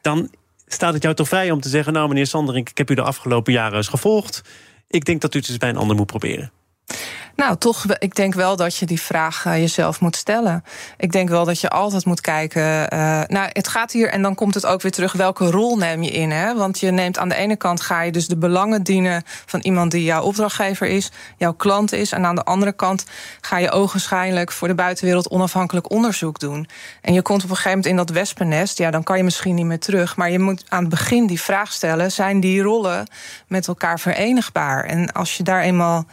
Dan 0.00 0.30
staat 0.72 0.94
het 0.94 1.02
jou 1.02 1.14
toch 1.14 1.28
vrij 1.28 1.50
om 1.50 1.60
te 1.60 1.68
zeggen... 1.68 1.92
nou, 1.92 2.08
meneer 2.08 2.26
Sanderink, 2.26 2.70
ik 2.70 2.78
heb 2.78 2.90
u 2.90 2.94
de 2.94 3.02
afgelopen 3.02 3.52
jaren 3.52 3.76
eens 3.76 3.88
gevolgd. 3.88 4.42
Ik 4.88 5.04
denk 5.04 5.20
dat 5.20 5.34
u 5.34 5.38
het 5.38 5.48
eens 5.48 5.58
bij 5.58 5.68
een 5.68 5.76
ander 5.76 5.96
moet 5.96 6.06
proberen. 6.06 6.52
Nou, 7.36 7.56
toch, 7.56 7.84
ik 7.98 8.14
denk 8.14 8.34
wel 8.34 8.56
dat 8.56 8.76
je 8.76 8.86
die 8.86 9.00
vraag 9.00 9.44
uh, 9.44 9.56
jezelf 9.56 10.00
moet 10.00 10.16
stellen. 10.16 10.64
Ik 10.96 11.12
denk 11.12 11.28
wel 11.28 11.44
dat 11.44 11.60
je 11.60 11.68
altijd 11.68 12.04
moet 12.04 12.20
kijken. 12.20 12.62
Uh, 12.62 13.20
nou, 13.26 13.48
het 13.52 13.68
gaat 13.68 13.92
hier, 13.92 14.08
en 14.08 14.22
dan 14.22 14.34
komt 14.34 14.54
het 14.54 14.66
ook 14.66 14.82
weer 14.82 14.92
terug, 14.92 15.12
welke 15.12 15.50
rol 15.50 15.76
neem 15.76 16.02
je 16.02 16.10
in? 16.10 16.30
Hè? 16.30 16.54
Want 16.54 16.80
je 16.80 16.90
neemt 16.90 17.18
aan 17.18 17.28
de 17.28 17.34
ene 17.34 17.56
kant 17.56 17.80
ga 17.80 18.02
je 18.02 18.12
dus 18.12 18.26
de 18.26 18.36
belangen 18.36 18.82
dienen 18.82 19.22
van 19.46 19.60
iemand 19.60 19.90
die 19.90 20.04
jouw 20.04 20.22
opdrachtgever 20.22 20.86
is, 20.86 21.10
jouw 21.36 21.52
klant 21.52 21.92
is. 21.92 22.12
En 22.12 22.24
aan 22.26 22.34
de 22.34 22.44
andere 22.44 22.72
kant 22.72 23.04
ga 23.40 23.58
je 23.58 23.70
ogenschijnlijk 23.70 24.52
voor 24.52 24.68
de 24.68 24.74
buitenwereld 24.74 25.30
onafhankelijk 25.30 25.90
onderzoek 25.90 26.38
doen. 26.38 26.68
En 27.00 27.12
je 27.12 27.22
komt 27.22 27.44
op 27.44 27.50
een 27.50 27.56
gegeven 27.56 27.78
moment 27.78 27.90
in 27.90 27.96
dat 27.96 28.10
wespennest, 28.10 28.78
ja, 28.78 28.90
dan 28.90 29.02
kan 29.02 29.16
je 29.16 29.24
misschien 29.24 29.54
niet 29.54 29.66
meer 29.66 29.78
terug. 29.78 30.16
Maar 30.16 30.30
je 30.30 30.38
moet 30.38 30.64
aan 30.68 30.80
het 30.80 30.88
begin 30.88 31.26
die 31.26 31.40
vraag 31.40 31.72
stellen: 31.72 32.12
zijn 32.12 32.40
die 32.40 32.62
rollen 32.62 33.08
met 33.46 33.68
elkaar 33.68 34.00
verenigbaar? 34.00 34.84
En 34.84 35.12
als 35.12 35.36
je 35.36 35.42
daar 35.42 35.62
eenmaal 35.62 36.06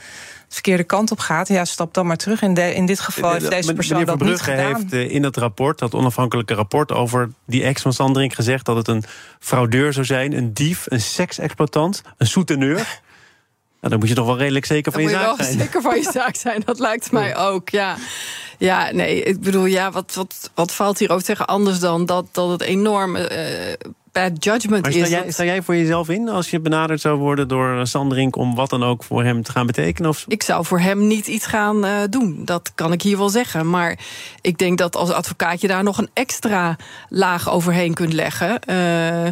verkeerde 0.50 0.84
kant 0.84 1.12
op 1.12 1.20
gaat, 1.20 1.48
ja, 1.48 1.66
stap 1.66 1.94
dan 1.94 2.08
maar 2.08 2.18
terug. 2.18 2.42
In, 2.42 2.54
de, 2.54 2.74
in 2.74 2.86
dit 2.86 3.00
geval 3.00 3.32
heeft 3.32 3.50
deze 3.50 3.74
persoon 3.74 4.06
dat 4.06 4.20
niet 4.20 4.42
gedaan. 4.42 4.76
heeft 4.76 4.94
eh, 4.94 5.12
in 5.12 5.22
dat 5.22 5.38
rapport, 5.38 5.80
dat 5.80 5.94
onafhankelijke 5.94 6.54
rapport 6.54 6.92
over 6.92 7.32
die 7.46 7.64
ex 7.64 7.82
van 7.82 7.94
Sandring 7.94 8.36
gezegd 8.36 8.66
dat 8.66 8.76
het 8.76 8.88
een 8.88 9.04
fraudeur 9.40 9.94
zou 9.94 10.06
zijn, 10.06 10.34
een 10.34 10.54
dief, 10.54 10.84
een 10.86 11.02
seksexploitant, 11.02 12.02
een 12.18 12.28
souteneur. 12.28 12.86
Nou, 13.82 13.92
dan 13.92 14.00
moet 14.00 14.10
je 14.10 14.16
toch 14.16 14.26
wel 14.26 14.38
redelijk 14.38 14.66
zeker 14.66 14.92
van 14.92 15.02
je 15.02 15.10
zaak 15.10 15.22
zijn. 15.22 15.38
moet 15.38 15.48
je 15.48 15.56
wel 15.58 15.66
zeker 15.66 15.82
van 15.82 15.96
je 15.96 16.12
zaak 16.12 16.36
zijn, 16.46 16.62
dat 16.66 16.80
lijkt 16.80 17.12
mij 17.12 17.38
ook, 17.38 17.70
ja. 17.70 17.96
Ja, 18.58 18.92
nee, 18.92 19.24
ik 19.24 19.42
bedoel, 19.42 19.66
ja, 19.66 19.92
wat, 19.92 20.14
wat, 20.14 20.52
wat 20.54 20.72
valt 20.72 21.00
hierover 21.00 21.24
te 21.24 21.28
zeggen 21.28 21.48
anders 21.48 21.80
dan 21.80 22.06
dat, 22.06 22.26
dat 22.32 22.50
het 22.50 22.62
enorm 22.62 23.16
uh, 23.16 23.26
bad 24.22 24.44
judgment 24.44 24.82
maar 24.82 24.96
is. 24.96 25.10
Jij, 25.10 25.32
sta 25.32 25.44
jij 25.44 25.62
voor 25.62 25.76
jezelf 25.76 26.10
in 26.10 26.30
als 26.30 26.50
je 26.50 26.60
benaderd 26.60 27.02
zou 27.02 27.18
worden 27.18 27.48
door 27.48 27.88
Sanderink 27.88 28.36
om 28.36 28.56
wat 28.56 28.70
dan 28.70 28.84
ook 28.84 29.04
voor 29.04 29.24
hem 29.24 29.44
te 29.44 29.52
gaan 29.52 29.66
betekenen? 29.66 30.10
Of? 30.10 30.26
Ik 30.28 30.44
zou 30.44 30.66
voor 30.66 30.80
hem 30.80 31.08
niet 31.08 31.28
iets 31.28 31.46
gaan 31.46 31.86
uh, 31.86 31.92
doen. 32.10 32.42
Dat 32.46 32.72
kan 32.76 32.92
ik 32.92 33.02
hier 33.02 33.18
wel 33.18 33.30
zeggen. 33.30 33.70
Maar 33.70 34.00
ik 34.42 34.58
denk 34.58 34.78
dat 34.78 34.96
als 34.96 35.12
advocaat 35.12 35.62
je 35.62 35.68
daar 35.68 35.84
nog 35.84 35.98
een 35.98 36.10
extra 36.14 36.76
laag 37.10 37.50
overheen 37.50 37.94
kunt 37.94 38.14
leggen. 38.14 38.60
Uh, 38.70 39.28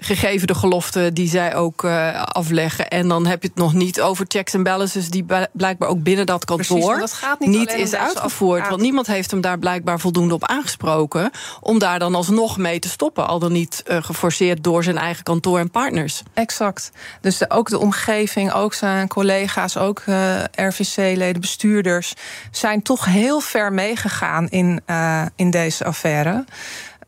gegeven 0.00 0.46
de 0.46 0.54
gelofte 0.54 1.12
die 1.12 1.28
zij 1.28 1.54
ook 1.54 1.82
uh, 1.82 2.22
afleggen. 2.22 2.90
En 2.90 3.08
dan 3.08 3.26
heb 3.26 3.42
je 3.42 3.48
het 3.48 3.56
nog 3.56 3.72
niet 3.72 4.00
over 4.00 4.24
checks 4.28 4.54
en 4.54 4.62
balances 4.62 5.08
die 5.08 5.24
blijkbaar 5.52 5.88
ook 5.88 6.02
binnen 6.02 6.26
dat 6.26 6.44
kantoor 6.44 6.96
Precies, 6.96 7.20
dat 7.20 7.36
niet, 7.38 7.58
niet 7.58 7.72
is 7.72 7.94
uitgevoerd. 7.94 8.68
Want 8.68 8.80
niemand 8.80 9.06
heeft 9.06 9.30
hem 9.30 9.40
daar 9.40 9.58
blijkbaar 9.58 10.00
voldoende 10.00 10.34
op 10.34 10.44
aangesproken. 10.44 11.30
Om 11.60 11.78
daar 11.78 11.98
dan 11.98 12.14
alsnog 12.14 12.56
mee 12.56 12.78
te 12.78 12.88
stoppen. 12.88 13.26
Al 13.26 13.38
dan 13.38 13.52
niet 13.52 13.82
uh, 13.86 13.96
geforceerd 14.24 14.64
door 14.64 14.84
zijn 14.84 14.98
eigen 14.98 15.24
kantoor 15.24 15.58
en 15.58 15.70
partners. 15.70 16.22
Exact. 16.34 16.90
Dus 17.20 17.38
de, 17.38 17.50
ook 17.50 17.68
de 17.68 17.78
omgeving, 17.78 18.52
ook 18.52 18.74
zijn 18.74 19.08
collega's, 19.08 19.76
ook 19.76 20.02
uh, 20.06 20.44
RVC-leden, 20.54 21.40
bestuurders... 21.40 22.14
zijn 22.50 22.82
toch 22.82 23.04
heel 23.04 23.40
ver 23.40 23.72
meegegaan 23.72 24.48
in, 24.48 24.80
uh, 24.86 25.22
in 25.36 25.50
deze 25.50 25.84
affaire. 25.84 26.44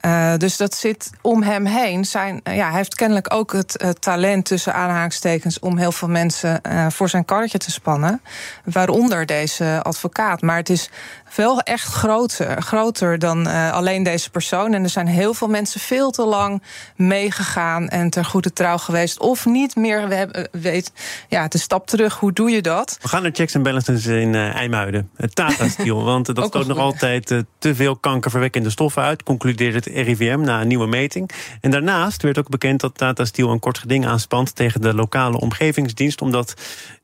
Uh, 0.03 0.37
dus 0.37 0.57
dat 0.57 0.75
zit 0.75 1.11
om 1.21 1.43
hem 1.43 1.67
heen. 1.67 2.05
Zijn, 2.05 2.41
ja, 2.45 2.69
hij 2.69 2.77
heeft 2.77 2.95
kennelijk 2.95 3.35
ook 3.35 3.53
het 3.53 3.97
talent 3.99 4.45
tussen 4.45 4.75
aanhalingstekens 4.75 5.59
om 5.59 5.79
heel 5.79 5.93
veel 5.93 6.09
mensen 6.09 6.61
voor 6.89 7.09
zijn 7.09 7.25
karretje 7.25 7.59
te 7.59 7.71
spannen. 7.71 8.21
Waaronder 8.65 9.27
deze 9.27 9.81
advocaat. 9.83 10.43
Maar 10.43 10.57
het 10.57 10.71
is 10.71 10.91
wel 11.37 11.61
echt 11.61 11.93
groter, 11.93 12.63
groter 12.63 13.19
dan 13.19 13.47
alleen 13.73 14.03
deze 14.03 14.31
persoon. 14.31 14.75
En 14.75 14.83
er 14.83 14.89
zijn 14.89 15.07
heel 15.07 15.35
veel 15.35 15.49
mensen 15.49 15.81
veel 15.81 16.11
te 16.11 16.25
lang 16.25 16.63
meegegaan 16.97 17.89
en 17.89 18.11
ter 18.11 18.25
goede 18.25 18.53
trouw 18.53 18.79
geweest. 18.79 19.21
Of 19.21 19.47
niet 19.47 19.77
meer 19.77 20.09
we 20.09 20.15
hebben, 20.15 20.49
weet, 20.53 20.93
ja, 21.29 21.47
is 21.49 21.63
stap 21.63 21.87
terug. 21.87 22.15
Hoe 22.15 22.33
doe 22.33 22.51
je 22.51 22.63
dat? 22.63 22.99
We 23.03 23.09
gaan 23.09 23.23
naar 23.23 23.35
checks 23.35 23.55
en 23.55 23.63
balances 23.63 24.07
in 24.07 24.35
IJmuiden. 24.35 25.11
Het 25.17 25.35
Tata 25.35 25.69
Steel. 25.69 26.05
want 26.13 26.35
dat 26.35 26.47
stoot 26.47 26.67
nog 26.67 26.79
altijd 26.79 27.45
te 27.59 27.75
veel 27.75 27.97
kankerverwekkende 27.97 28.71
stoffen 28.71 29.03
uit. 29.03 29.23
Concludeert 29.23 29.75
het 29.75 29.87
RIVM 29.87 30.41
na 30.41 30.61
een 30.61 30.69
nieuwe 30.69 30.87
meting. 30.87 31.31
En 31.61 31.71
daarnaast 31.71 32.23
werd 32.23 32.39
ook 32.39 32.49
bekend 32.49 32.81
dat 32.81 32.97
Tata 32.97 33.25
Steel 33.25 33.51
een 33.51 33.59
kort 33.59 33.79
geding 33.79 34.07
aanspant 34.07 34.55
tegen 34.55 34.81
de 34.81 34.95
lokale 34.95 35.41
omgevingsdienst, 35.41 36.23
omdat 36.23 36.55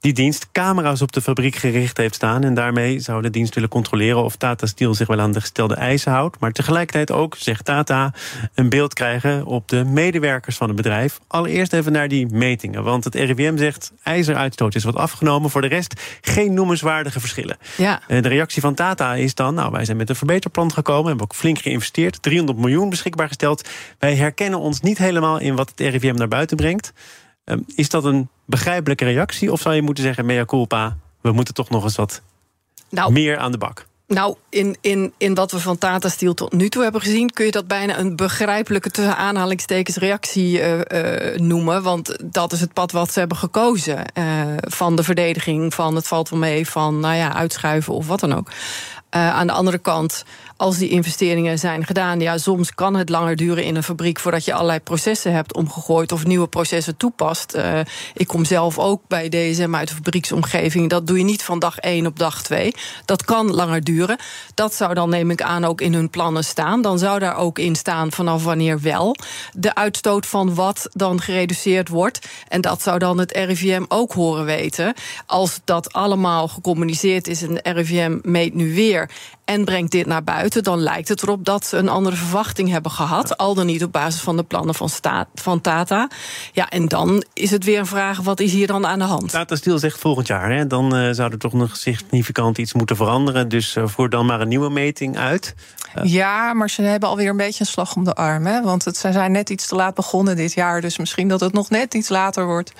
die 0.00 0.12
dienst 0.12 0.48
camera's 0.52 1.00
op 1.00 1.12
de 1.12 1.20
fabriek 1.20 1.56
gericht 1.56 1.96
heeft 1.96 2.14
staan. 2.14 2.44
En 2.44 2.54
daarmee 2.54 3.00
zou 3.00 3.22
de 3.22 3.30
dienst 3.30 3.54
willen 3.54 3.68
controleren 3.68 4.21
of 4.24 4.36
Tata 4.36 4.66
Steel 4.66 4.94
zich 4.94 5.06
wel 5.06 5.20
aan 5.20 5.32
de 5.32 5.40
gestelde 5.40 5.74
eisen 5.74 6.12
houdt. 6.12 6.40
Maar 6.40 6.52
tegelijkertijd 6.52 7.10
ook, 7.10 7.36
zegt 7.38 7.64
Tata, 7.64 8.12
een 8.54 8.68
beeld 8.68 8.94
krijgen 8.94 9.44
op 9.44 9.68
de 9.68 9.84
medewerkers 9.84 10.56
van 10.56 10.66
het 10.66 10.76
bedrijf. 10.76 11.20
Allereerst 11.26 11.72
even 11.72 11.92
naar 11.92 12.08
die 12.08 12.26
metingen. 12.26 12.82
Want 12.84 13.04
het 13.04 13.14
RIVM 13.14 13.56
zegt 13.56 13.92
ijzeruitstoot 14.02 14.74
is 14.74 14.84
wat 14.84 14.96
afgenomen. 14.96 15.50
Voor 15.50 15.60
de 15.60 15.68
rest 15.68 16.18
geen 16.20 16.54
noemenswaardige 16.54 17.20
verschillen. 17.20 17.56
Ja. 17.76 18.00
De 18.06 18.28
reactie 18.28 18.62
van 18.62 18.74
Tata 18.74 19.14
is 19.14 19.34
dan, 19.34 19.54
nou 19.54 19.70
wij 19.70 19.84
zijn 19.84 19.96
met 19.96 20.08
een 20.08 20.16
verbeterplan 20.16 20.72
gekomen. 20.72 21.06
Hebben 21.06 21.24
ook 21.24 21.34
flink 21.34 21.58
geïnvesteerd. 21.58 22.22
300 22.22 22.58
miljoen 22.58 22.90
beschikbaar 22.90 23.28
gesteld. 23.28 23.68
Wij 23.98 24.16
herkennen 24.16 24.58
ons 24.58 24.80
niet 24.80 24.98
helemaal 24.98 25.38
in 25.38 25.56
wat 25.56 25.72
het 25.74 25.80
RIVM 25.80 26.14
naar 26.14 26.28
buiten 26.28 26.56
brengt. 26.56 26.92
Um, 27.44 27.64
is 27.76 27.88
dat 27.88 28.04
een 28.04 28.28
begrijpelijke 28.44 29.04
reactie? 29.04 29.52
Of 29.52 29.60
zou 29.60 29.74
je 29.74 29.82
moeten 29.82 30.04
zeggen, 30.04 30.26
mea 30.26 30.44
culpa, 30.44 30.96
we 31.20 31.32
moeten 31.32 31.54
toch 31.54 31.70
nog 31.70 31.84
eens 31.84 31.96
wat 31.96 32.22
nou, 32.88 33.12
meer 33.12 33.38
aan 33.38 33.52
de 33.52 33.58
bak? 33.58 33.86
Nou, 34.12 34.36
in, 34.48 34.76
in, 34.80 35.12
in 35.16 35.34
wat 35.34 35.50
we 35.50 35.58
van 35.58 35.78
Tata 35.78 36.08
Steel 36.08 36.34
tot 36.34 36.52
nu 36.52 36.68
toe 36.68 36.82
hebben 36.82 37.00
gezien, 37.00 37.30
kun 37.30 37.44
je 37.44 37.50
dat 37.50 37.66
bijna 37.66 37.98
een 37.98 38.16
begrijpelijke 38.16 38.90
tussen 38.90 39.16
aanhalingstekens 39.16 39.96
reactie 39.96 40.58
uh, 40.58 40.78
uh, 40.78 41.36
noemen. 41.36 41.82
Want 41.82 42.16
dat 42.22 42.52
is 42.52 42.60
het 42.60 42.72
pad 42.72 42.92
wat 42.92 43.12
ze 43.12 43.18
hebben 43.18 43.36
gekozen. 43.36 44.04
Uh, 44.18 44.24
van 44.60 44.96
de 44.96 45.02
verdediging, 45.02 45.74
van 45.74 45.94
het 45.94 46.08
valt 46.08 46.28
wel 46.28 46.38
mee, 46.38 46.68
van 46.68 47.00
nou 47.00 47.14
ja, 47.14 47.34
uitschuiven 47.34 47.94
of 47.94 48.06
wat 48.06 48.20
dan 48.20 48.34
ook. 48.34 48.48
Aan 49.14 49.46
de 49.46 49.52
andere 49.52 49.78
kant, 49.78 50.24
als 50.62 50.78
die 50.78 50.88
investeringen 50.88 51.58
zijn 51.58 51.86
gedaan, 51.86 52.20
ja, 52.20 52.38
soms 52.38 52.74
kan 52.74 52.94
het 52.94 53.08
langer 53.08 53.36
duren 53.36 53.64
in 53.64 53.76
een 53.76 53.82
fabriek 53.82 54.20
voordat 54.20 54.44
je 54.44 54.52
allerlei 54.54 54.80
processen 54.80 55.32
hebt 55.32 55.54
omgegooid 55.54 56.12
of 56.12 56.24
nieuwe 56.26 56.48
processen 56.48 56.96
toepast. 56.96 57.56
Uh, 57.56 57.80
ik 58.14 58.26
kom 58.26 58.44
zelf 58.44 58.78
ook 58.78 59.02
bij 59.08 59.28
DSM 59.28 59.74
uit 59.74 59.88
de 59.88 59.94
fabrieksomgeving. 59.94 60.90
Dat 60.90 61.06
doe 61.06 61.18
je 61.18 61.24
niet 61.24 61.42
van 61.42 61.58
dag 61.58 61.78
1 61.78 62.06
op 62.06 62.18
dag 62.18 62.42
2. 62.42 62.74
Dat 63.04 63.24
kan 63.24 63.54
langer 63.54 63.84
duren. 63.84 64.16
Dat 64.54 64.74
zou 64.74 64.94
dan, 64.94 65.10
neem 65.10 65.30
ik 65.30 65.42
aan, 65.42 65.64
ook 65.64 65.80
in 65.80 65.94
hun 65.94 66.10
plannen 66.10 66.44
staan. 66.44 66.82
Dan 66.82 66.98
zou 66.98 67.18
daar 67.18 67.36
ook 67.36 67.58
in 67.58 67.76
staan 67.76 68.12
vanaf 68.12 68.44
wanneer 68.44 68.80
wel 68.80 69.16
de 69.52 69.74
uitstoot 69.74 70.26
van 70.26 70.54
wat 70.54 70.88
dan 70.92 71.20
gereduceerd 71.20 71.88
wordt. 71.88 72.26
En 72.48 72.60
dat 72.60 72.82
zou 72.82 72.98
dan 72.98 73.18
het 73.18 73.32
RIVM 73.32 73.84
ook 73.88 74.12
horen 74.12 74.44
weten. 74.44 74.94
Als 75.26 75.60
dat 75.64 75.92
allemaal 75.92 76.48
gecommuniceerd 76.48 77.28
is 77.28 77.42
en 77.42 77.54
de 77.54 77.72
RIVM 77.72 78.18
meet 78.22 78.54
nu 78.54 78.74
weer 78.74 79.01
year 79.02 79.08
en 79.44 79.64
brengt 79.64 79.92
dit 79.92 80.06
naar 80.06 80.24
buiten, 80.24 80.62
dan 80.62 80.78
lijkt 80.78 81.08
het 81.08 81.22
erop 81.22 81.44
dat 81.44 81.66
ze 81.66 81.76
een 81.76 81.88
andere 81.88 82.16
verwachting 82.16 82.70
hebben 82.70 82.90
gehad. 82.90 83.36
Al 83.36 83.54
dan 83.54 83.66
niet 83.66 83.84
op 83.84 83.92
basis 83.92 84.20
van 84.20 84.36
de 84.36 84.42
plannen 84.42 84.74
van, 84.74 84.88
sta 84.88 85.26
van 85.34 85.60
Tata. 85.60 86.08
Ja, 86.52 86.68
en 86.68 86.88
dan 86.88 87.24
is 87.32 87.50
het 87.50 87.64
weer 87.64 87.78
een 87.78 87.86
vraag: 87.86 88.20
wat 88.20 88.40
is 88.40 88.52
hier 88.52 88.66
dan 88.66 88.86
aan 88.86 88.98
de 88.98 89.04
hand? 89.04 89.30
Tata 89.30 89.56
Steel 89.56 89.78
zegt 89.78 89.98
volgend 89.98 90.26
jaar, 90.26 90.50
hè, 90.50 90.66
dan 90.66 90.96
uh, 90.96 91.12
zou 91.12 91.32
er 91.32 91.38
toch 91.38 91.52
nog 91.52 91.76
significant 91.76 92.58
iets 92.58 92.72
moeten 92.72 92.96
veranderen. 92.96 93.48
Dus 93.48 93.76
uh, 93.76 93.86
voer 93.86 94.10
dan 94.10 94.26
maar 94.26 94.40
een 94.40 94.48
nieuwe 94.48 94.70
meting 94.70 95.18
uit. 95.18 95.54
Uh. 95.98 96.04
Ja, 96.04 96.52
maar 96.52 96.70
ze 96.70 96.82
hebben 96.82 97.08
alweer 97.08 97.28
een 97.28 97.36
beetje 97.36 97.60
een 97.60 97.66
slag 97.70 97.96
om 97.96 98.04
de 98.04 98.14
arm. 98.14 98.46
Hè? 98.46 98.62
Want 98.62 98.84
het, 98.84 98.96
ze 98.96 99.12
zijn 99.12 99.32
net 99.32 99.50
iets 99.50 99.66
te 99.66 99.74
laat 99.74 99.94
begonnen 99.94 100.36
dit 100.36 100.52
jaar. 100.52 100.80
Dus 100.80 100.98
misschien 100.98 101.28
dat 101.28 101.40
het 101.40 101.52
nog 101.52 101.70
net 101.70 101.94
iets 101.94 102.08
later 102.08 102.46
wordt. 102.46 102.72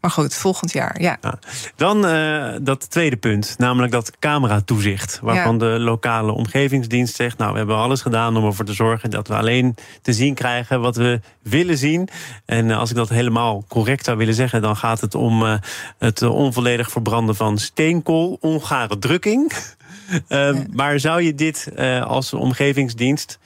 Maar 0.00 0.10
goed, 0.10 0.34
volgend 0.34 0.72
jaar, 0.72 1.00
ja. 1.00 1.16
ja. 1.20 1.38
Dan 1.76 2.06
uh, 2.06 2.52
dat 2.60 2.90
tweede 2.90 3.16
punt, 3.16 3.54
namelijk 3.58 3.92
dat 3.92 4.12
cameratoezicht. 4.18 5.18
Waarvan 5.22 5.52
ja. 5.52 5.58
de 5.58 5.66
lokale 5.66 5.97
omgevingsdienst 6.06 7.14
zegt... 7.14 7.38
nou, 7.38 7.52
we 7.52 7.58
hebben 7.58 7.76
alles 7.76 8.00
gedaan 8.00 8.36
om 8.36 8.44
ervoor 8.44 8.64
te 8.64 8.72
zorgen... 8.72 9.10
dat 9.10 9.28
we 9.28 9.34
alleen 9.34 9.74
te 10.02 10.12
zien 10.12 10.34
krijgen 10.34 10.80
wat 10.80 10.96
we 10.96 11.20
willen 11.42 11.78
zien. 11.78 12.08
En 12.44 12.70
als 12.70 12.90
ik 12.90 12.96
dat 12.96 13.08
helemaal 13.08 13.64
correct 13.68 14.04
zou 14.04 14.16
willen 14.16 14.34
zeggen... 14.34 14.62
dan 14.62 14.76
gaat 14.76 15.00
het 15.00 15.14
om 15.14 15.42
uh, 15.42 15.54
het 15.98 16.22
onvolledig 16.22 16.90
verbranden 16.90 17.36
van 17.36 17.58
steenkool... 17.58 18.38
ongare 18.40 18.98
drukking. 18.98 19.52
uh, 19.52 20.18
ja. 20.28 20.54
Maar 20.72 21.00
zou 21.00 21.22
je 21.22 21.34
dit 21.34 21.70
uh, 21.76 22.04
als 22.04 22.34
omgevingsdienst... 22.34 23.38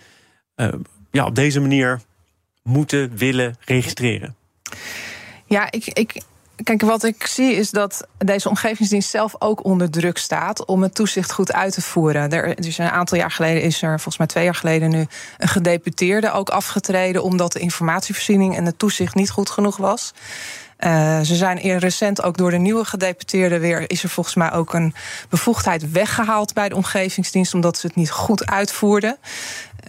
ja, 1.11 1.25
op 1.25 1.35
deze 1.35 1.61
manier 1.61 2.01
moeten 2.63 3.17
willen 3.17 3.57
registreren? 3.61 4.37
Ja, 5.47 5.71
ik, 5.71 5.87
ik, 5.87 6.23
Kijk, 6.65 6.83
wat 6.83 7.05
ik 7.05 7.27
zie 7.27 7.55
is 7.55 7.71
dat 7.71 8.07
deze 8.19 8.49
omgevingsdienst 8.49 9.11
zelf 9.11 9.35
ook 9.39 9.65
onder 9.65 9.91
druk 9.91 10.19
staat 10.19 10.65
om 10.65 10.83
het 10.83 10.95
toezicht 10.95 11.33
goed 11.33 11.53
uit 11.53 11.73
te 11.73 11.83
voeren. 11.83 12.31
Er, 12.31 12.55
dus 12.63 12.79
een 12.79 12.91
aantal 12.91 13.19
jaar 13.19 13.31
geleden 13.31 13.63
is 13.63 13.83
er, 13.83 13.89
volgens 13.89 14.19
mij 14.19 14.27
twee 14.27 14.45
jaar 14.45 14.55
geleden 14.55 14.91
nu, 14.91 15.07
een 15.39 15.49
gedeputeerde 15.49 16.33
ook 16.33 16.51
afgetreden 16.51 17.23
omdat 17.23 17.53
de 17.53 17.59
informatievoorziening 17.59 18.57
en 18.57 18.67
het 18.67 18.79
toezicht 18.79 19.15
niet 19.15 19.31
goed 19.31 19.51
genoeg 19.51 19.77
was. 19.77 20.13
Uh, 20.85 21.21
ze 21.21 21.35
zijn 21.35 21.65
eer 21.65 21.79
recent 21.79 22.23
ook 22.23 22.37
door 22.37 22.51
de 22.51 22.59
nieuwe 22.59 22.85
gedeputeerde 22.85 23.59
weer. 23.59 23.91
is 23.91 24.03
er 24.03 24.09
volgens 24.09 24.35
mij 24.35 24.53
ook 24.53 24.75
een 24.75 24.95
bevoegdheid 25.29 25.91
weggehaald 25.91 26.55
bij 26.55 26.69
de 26.69 26.75
omgevingsdienst. 26.75 27.55
omdat 27.55 27.79
ze 27.79 27.87
het 27.87 27.97
niet 27.97 28.11
goed 28.11 28.47
uitvoerden. 28.47 29.17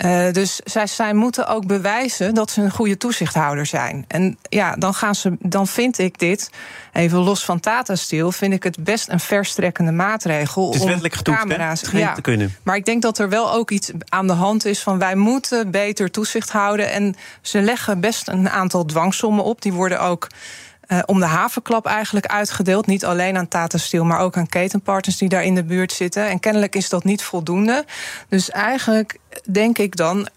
Uh, 0.06 0.32
dus 0.32 0.60
zij, 0.64 0.88
zij 0.88 1.14
moeten 1.14 1.48
ook 1.48 1.68
bewijzen 1.68 2.34
dat 2.34 2.52
ze 2.52 2.62
een 2.62 2.72
goede 2.72 2.98
toezichthouder 2.98 3.66
zijn. 3.66 4.06
En 4.08 4.38
ja, 4.50 4.76
dan, 4.76 4.94
gaan 4.94 5.16
ze, 5.16 5.36
dan 5.40 5.68
vind 5.68 5.98
ik 5.98 6.20
dit, 6.20 6.50
even 6.94 7.18
los 7.18 7.46
van 7.46 7.60
Tata 7.60 7.96
Steel, 7.96 8.32
vind 8.32 8.54
ik 8.54 8.64
het 8.64 8.84
best 8.84 9.10
een 9.10 9.20
verstrekkende 9.20 9.92
maatregel. 9.92 10.66
Het 10.66 10.80
is 10.80 10.86
wettelijk 10.86 11.14
getoetst, 11.14 11.40
camera's 11.40 11.84
ja, 11.92 12.14
te 12.14 12.22
kunnen. 12.22 12.56
Maar 12.64 12.76
ik 12.76 12.86
denk 12.86 13.02
dat 13.02 13.20
er 13.20 13.30
wel 13.30 13.54
ook 13.54 13.72
iets 13.72 13.92
aan 14.10 14.28
de 14.28 14.34
hand 14.34 14.66
is 14.66 14.80
van 14.80 15.00
wij 15.00 15.16
moeten 15.16 15.72
beter 15.72 16.12
toezicht 16.12 16.50
houden. 16.50 16.92
En 16.92 17.16
ze 17.42 17.62
leggen 17.62 18.00
best 18.00 18.28
een 18.28 18.50
aantal 18.50 18.86
dwangsommen 18.86 19.44
op. 19.44 19.62
Die 19.62 19.74
worden 19.74 20.02
ook 20.02 20.28
uh, 20.88 21.00
om 21.06 21.20
de 21.20 21.26
havenklap 21.26 21.86
eigenlijk 21.86 22.26
uitgedeeld. 22.26 22.86
Niet 22.86 23.06
alleen 23.06 23.38
aan 23.38 23.48
Tata 23.48 23.78
Steel, 23.78 24.04
maar 24.04 24.20
ook 24.20 24.38
aan 24.38 24.48
ketenpartners 24.48 25.18
die 25.18 25.30
daar 25.30 25.44
in 25.44 25.56
de 25.56 25.64
buurt 25.64 25.92
zitten. 25.92 26.30
En 26.30 26.40
kennelijk 26.40 26.76
is 26.76 26.90
dat 26.90 27.04
niet 27.04 27.24
voldoende. 27.24 27.86
Dus 28.30 28.50
eigenlijk 28.50 29.18
denk 29.52 29.78
ik 29.78 29.96
dan 29.96 30.28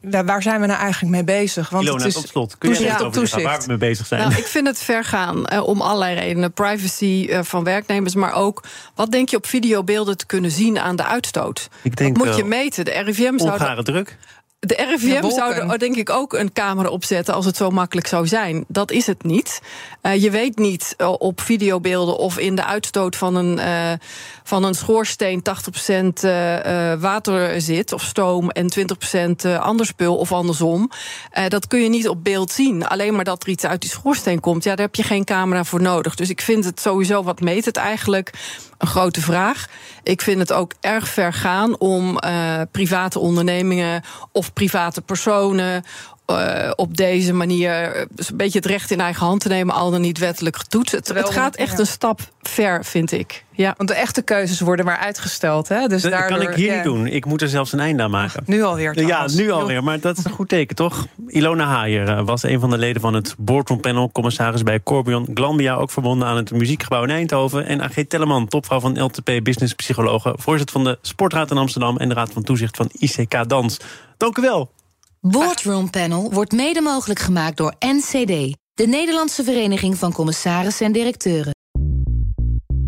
waar 0.00 0.42
zijn 0.42 0.60
we 0.60 0.66
nou 0.66 0.80
eigenlijk 0.80 1.12
mee 1.12 1.24
bezig? 1.24 1.70
Want 1.70 1.84
Ilona, 1.84 1.98
het 1.98 2.06
is 2.06 2.14
tot 2.14 2.28
slot. 2.28 2.58
Kun 2.58 2.70
je 2.70 2.80
ja, 2.80 2.98
over 2.98 3.42
waar 3.42 3.58
we 3.60 3.64
mee 3.66 3.76
bezig 3.76 4.06
zijn? 4.06 4.20
Nou, 4.20 4.34
ik 4.34 4.46
vind 4.46 4.66
het 4.66 4.78
ver 4.78 5.04
gaan 5.04 5.44
uh, 5.52 5.66
om 5.66 5.80
allerlei 5.80 6.14
redenen. 6.14 6.52
Privacy 6.52 7.26
uh, 7.30 7.42
van 7.42 7.64
werknemers, 7.64 8.14
maar 8.14 8.32
ook... 8.32 8.64
wat 8.94 9.10
denk 9.10 9.28
je 9.28 9.36
op 9.36 9.46
videobeelden 9.46 10.16
te 10.16 10.26
kunnen 10.26 10.50
zien 10.50 10.78
aan 10.78 10.96
de 10.96 11.04
uitstoot? 11.04 11.68
Ik 11.82 11.96
denk, 11.96 12.16
dat 12.16 12.26
moet 12.26 12.36
je 12.36 12.44
meten. 12.44 12.84
De 12.84 12.90
RIVM 12.90 13.38
zou... 13.38 13.82
druk? 13.82 14.16
De 14.66 14.86
RIVM 14.90 15.30
zou 15.30 15.54
er 15.54 15.78
denk 15.78 15.96
ik 15.96 16.10
ook 16.10 16.32
een 16.32 16.52
camera 16.52 16.88
opzetten 16.88 17.34
als 17.34 17.44
het 17.44 17.56
zo 17.56 17.70
makkelijk 17.70 18.06
zou 18.06 18.26
zijn. 18.26 18.64
Dat 18.68 18.90
is 18.90 19.06
het 19.06 19.24
niet. 19.24 19.60
Uh, 20.02 20.22
je 20.22 20.30
weet 20.30 20.58
niet 20.58 20.94
uh, 20.98 21.12
op 21.18 21.40
videobeelden 21.40 22.16
of 22.16 22.38
in 22.38 22.54
de 22.56 22.64
uitstoot 22.64 23.16
van 23.16 23.34
een, 23.34 23.58
uh, 23.58 23.92
van 24.42 24.64
een 24.64 24.74
schoorsteen 24.74 25.42
80% 25.42 27.00
water 27.00 27.60
zit 27.60 27.92
of 27.92 28.02
stoom 28.02 28.50
en 28.50 28.72
20% 29.46 29.58
ander 29.58 29.86
spul 29.86 30.16
of 30.16 30.32
andersom. 30.32 30.90
dat 31.48 31.66
kun 31.66 31.82
je 31.82 31.88
niet 31.88 32.08
op 32.08 32.24
beeld 32.24 32.50
zien. 32.50 32.86
Alleen 32.86 33.14
maar 33.14 33.24
dat 33.24 33.42
er 33.42 33.48
iets 33.48 33.64
uit 33.64 33.80
die 33.80 33.90
schoorsteen 33.90 34.40
komt, 34.40 34.64
ja, 34.64 34.74
daar 34.74 34.86
heb 34.86 34.94
je 34.94 35.02
geen 35.02 35.24
camera 35.24 35.64
voor 35.64 35.82
nodig. 35.82 36.14
Dus 36.14 36.30
ik 36.30 36.40
vind 36.40 36.64
het 36.64 36.80
sowieso, 36.80 37.22
wat 37.22 37.40
meet 37.40 37.64
het 37.64 37.76
eigenlijk? 37.76 38.32
Een 38.78 38.86
grote 38.86 39.20
vraag. 39.20 39.66
Ik 40.02 40.22
vind 40.22 40.38
het 40.38 40.52
ook 40.52 40.72
erg 40.80 41.08
ver 41.08 41.32
gaan 41.32 41.78
om 41.78 42.18
private 42.70 43.18
ondernemingen 43.18 44.02
of 44.32 44.52
private 44.56 45.02
personen 45.04 45.82
uh, 46.26 46.70
op 46.76 46.96
deze 46.96 47.32
manier 47.32 47.72
eh, 47.72 48.00
een 48.00 48.36
beetje 48.36 48.58
het 48.58 48.68
recht 48.68 48.90
in 48.90 49.00
eigen 49.00 49.26
hand 49.26 49.40
te 49.40 49.48
nemen, 49.48 49.74
al 49.74 49.90
dan 49.90 50.00
niet 50.00 50.18
wettelijk 50.18 50.56
getoetst. 50.56 50.92
Het, 50.92 51.08
het 51.08 51.30
gaat 51.30 51.56
echt 51.56 51.78
een 51.78 51.86
stap 51.86 52.20
ver, 52.42 52.84
vind 52.84 53.12
ik. 53.12 53.44
Ja. 53.50 53.74
Want 53.76 53.88
de 53.88 53.94
echte 53.94 54.22
keuzes 54.22 54.60
worden 54.60 54.84
maar 54.84 54.96
uitgesteld. 54.96 55.68
Hè? 55.68 55.86
Dus 55.86 56.02
dat 56.02 56.10
daardoor, 56.10 56.38
kan 56.38 56.48
ik 56.48 56.54
hier 56.54 56.74
niet 56.74 56.84
doen. 56.84 57.06
Ik 57.06 57.24
moet 57.24 57.42
er 57.42 57.48
zelfs 57.48 57.72
een 57.72 57.80
einde 57.80 58.02
aan 58.02 58.10
maken. 58.10 58.42
Nu 58.46 58.62
alweer. 58.62 59.06
Ja, 59.06 59.28
nu 59.34 59.50
alweer. 59.50 59.82
Maar 59.82 60.00
dat 60.00 60.18
is 60.18 60.24
een 60.24 60.30
goed 60.30 60.48
teken, 60.48 60.76
toch? 60.76 61.06
Ilona 61.26 61.64
Haier 61.64 62.08
eh, 62.08 62.24
was 62.24 62.42
een 62.42 62.60
van 62.60 62.70
de 62.70 62.78
leden 62.78 63.00
van 63.00 63.14
het 63.14 63.34
boardroompanel. 63.38 64.10
Commissaris 64.12 64.62
bij 64.62 64.82
Corbion 64.82 65.28
Glambia. 65.34 65.74
Ook 65.74 65.90
verbonden 65.90 66.28
aan 66.28 66.36
het 66.36 66.50
Muziekgebouw 66.50 67.02
in 67.02 67.10
Eindhoven. 67.10 67.66
En 67.66 67.82
AG 67.82 67.94
Telleman, 68.08 68.48
topvrouw 68.48 68.80
van 68.80 69.02
LTP 69.02 69.30
Business 69.42 69.74
Psychologen. 69.74 70.34
Voorzitter 70.38 70.74
van 70.74 70.84
de 70.84 70.98
Sportraad 71.02 71.50
in 71.50 71.58
Amsterdam. 71.58 71.96
En 71.96 72.08
de 72.08 72.14
Raad 72.14 72.32
van 72.32 72.42
Toezicht 72.42 72.76
van 72.76 72.90
ICK 72.92 73.48
Dans. 73.48 73.80
Dank 74.16 74.38
u 74.38 74.42
wel. 74.42 74.70
Boardroom 75.30 75.90
Panel 75.90 76.32
wordt 76.32 76.52
mede 76.52 76.80
mogelijk 76.80 77.20
gemaakt 77.20 77.56
door 77.56 77.74
NCD, 77.78 78.56
de 78.74 78.86
Nederlandse 78.86 79.44
Vereniging 79.44 79.98
van 79.98 80.12
Commissarissen 80.12 80.86
en 80.86 80.92
Directeuren. 80.92 81.54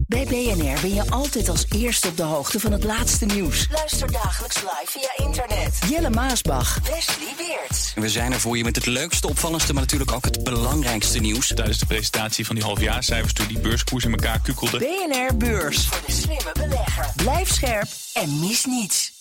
Bij 0.06 0.24
BNR 0.24 0.80
ben 0.80 0.94
je 0.94 1.10
altijd 1.10 1.48
als 1.48 1.66
eerste 1.76 2.08
op 2.08 2.16
de 2.16 2.22
hoogte 2.22 2.60
van 2.60 2.72
het 2.72 2.84
laatste 2.84 3.24
nieuws. 3.24 3.68
Luister 3.70 4.12
dagelijks 4.12 4.62
live 4.62 4.86
via 4.86 5.26
internet. 5.26 5.78
Jelle 5.88 6.10
Maasbach. 6.10 6.78
Wesley 6.78 7.34
Weert. 7.36 7.92
We 7.94 8.08
zijn 8.08 8.32
er 8.32 8.40
voor 8.40 8.56
je 8.56 8.64
met 8.64 8.76
het 8.76 8.86
leukste, 8.86 9.28
opvallendste, 9.28 9.72
maar 9.72 9.82
natuurlijk 9.82 10.12
ook 10.12 10.24
het 10.24 10.44
belangrijkste 10.44 11.18
nieuws. 11.18 11.46
Tijdens 11.54 11.78
de 11.78 11.86
presentatie 11.86 12.46
van 12.46 12.54
die 12.54 12.64
halfjaarcijfers 12.64 13.32
toen 13.32 13.46
die 13.46 13.60
beurskoers 13.60 14.04
in 14.04 14.10
elkaar 14.10 14.40
kukkelde. 14.40 14.78
BNR 14.78 15.36
Beurs. 15.36 15.86
Voor 15.86 16.06
de 16.06 16.12
slimme 16.12 16.52
belegger. 16.52 17.12
Blijf 17.16 17.52
scherp 17.52 17.88
en 18.12 18.38
mis 18.38 18.64
niets. 18.64 19.17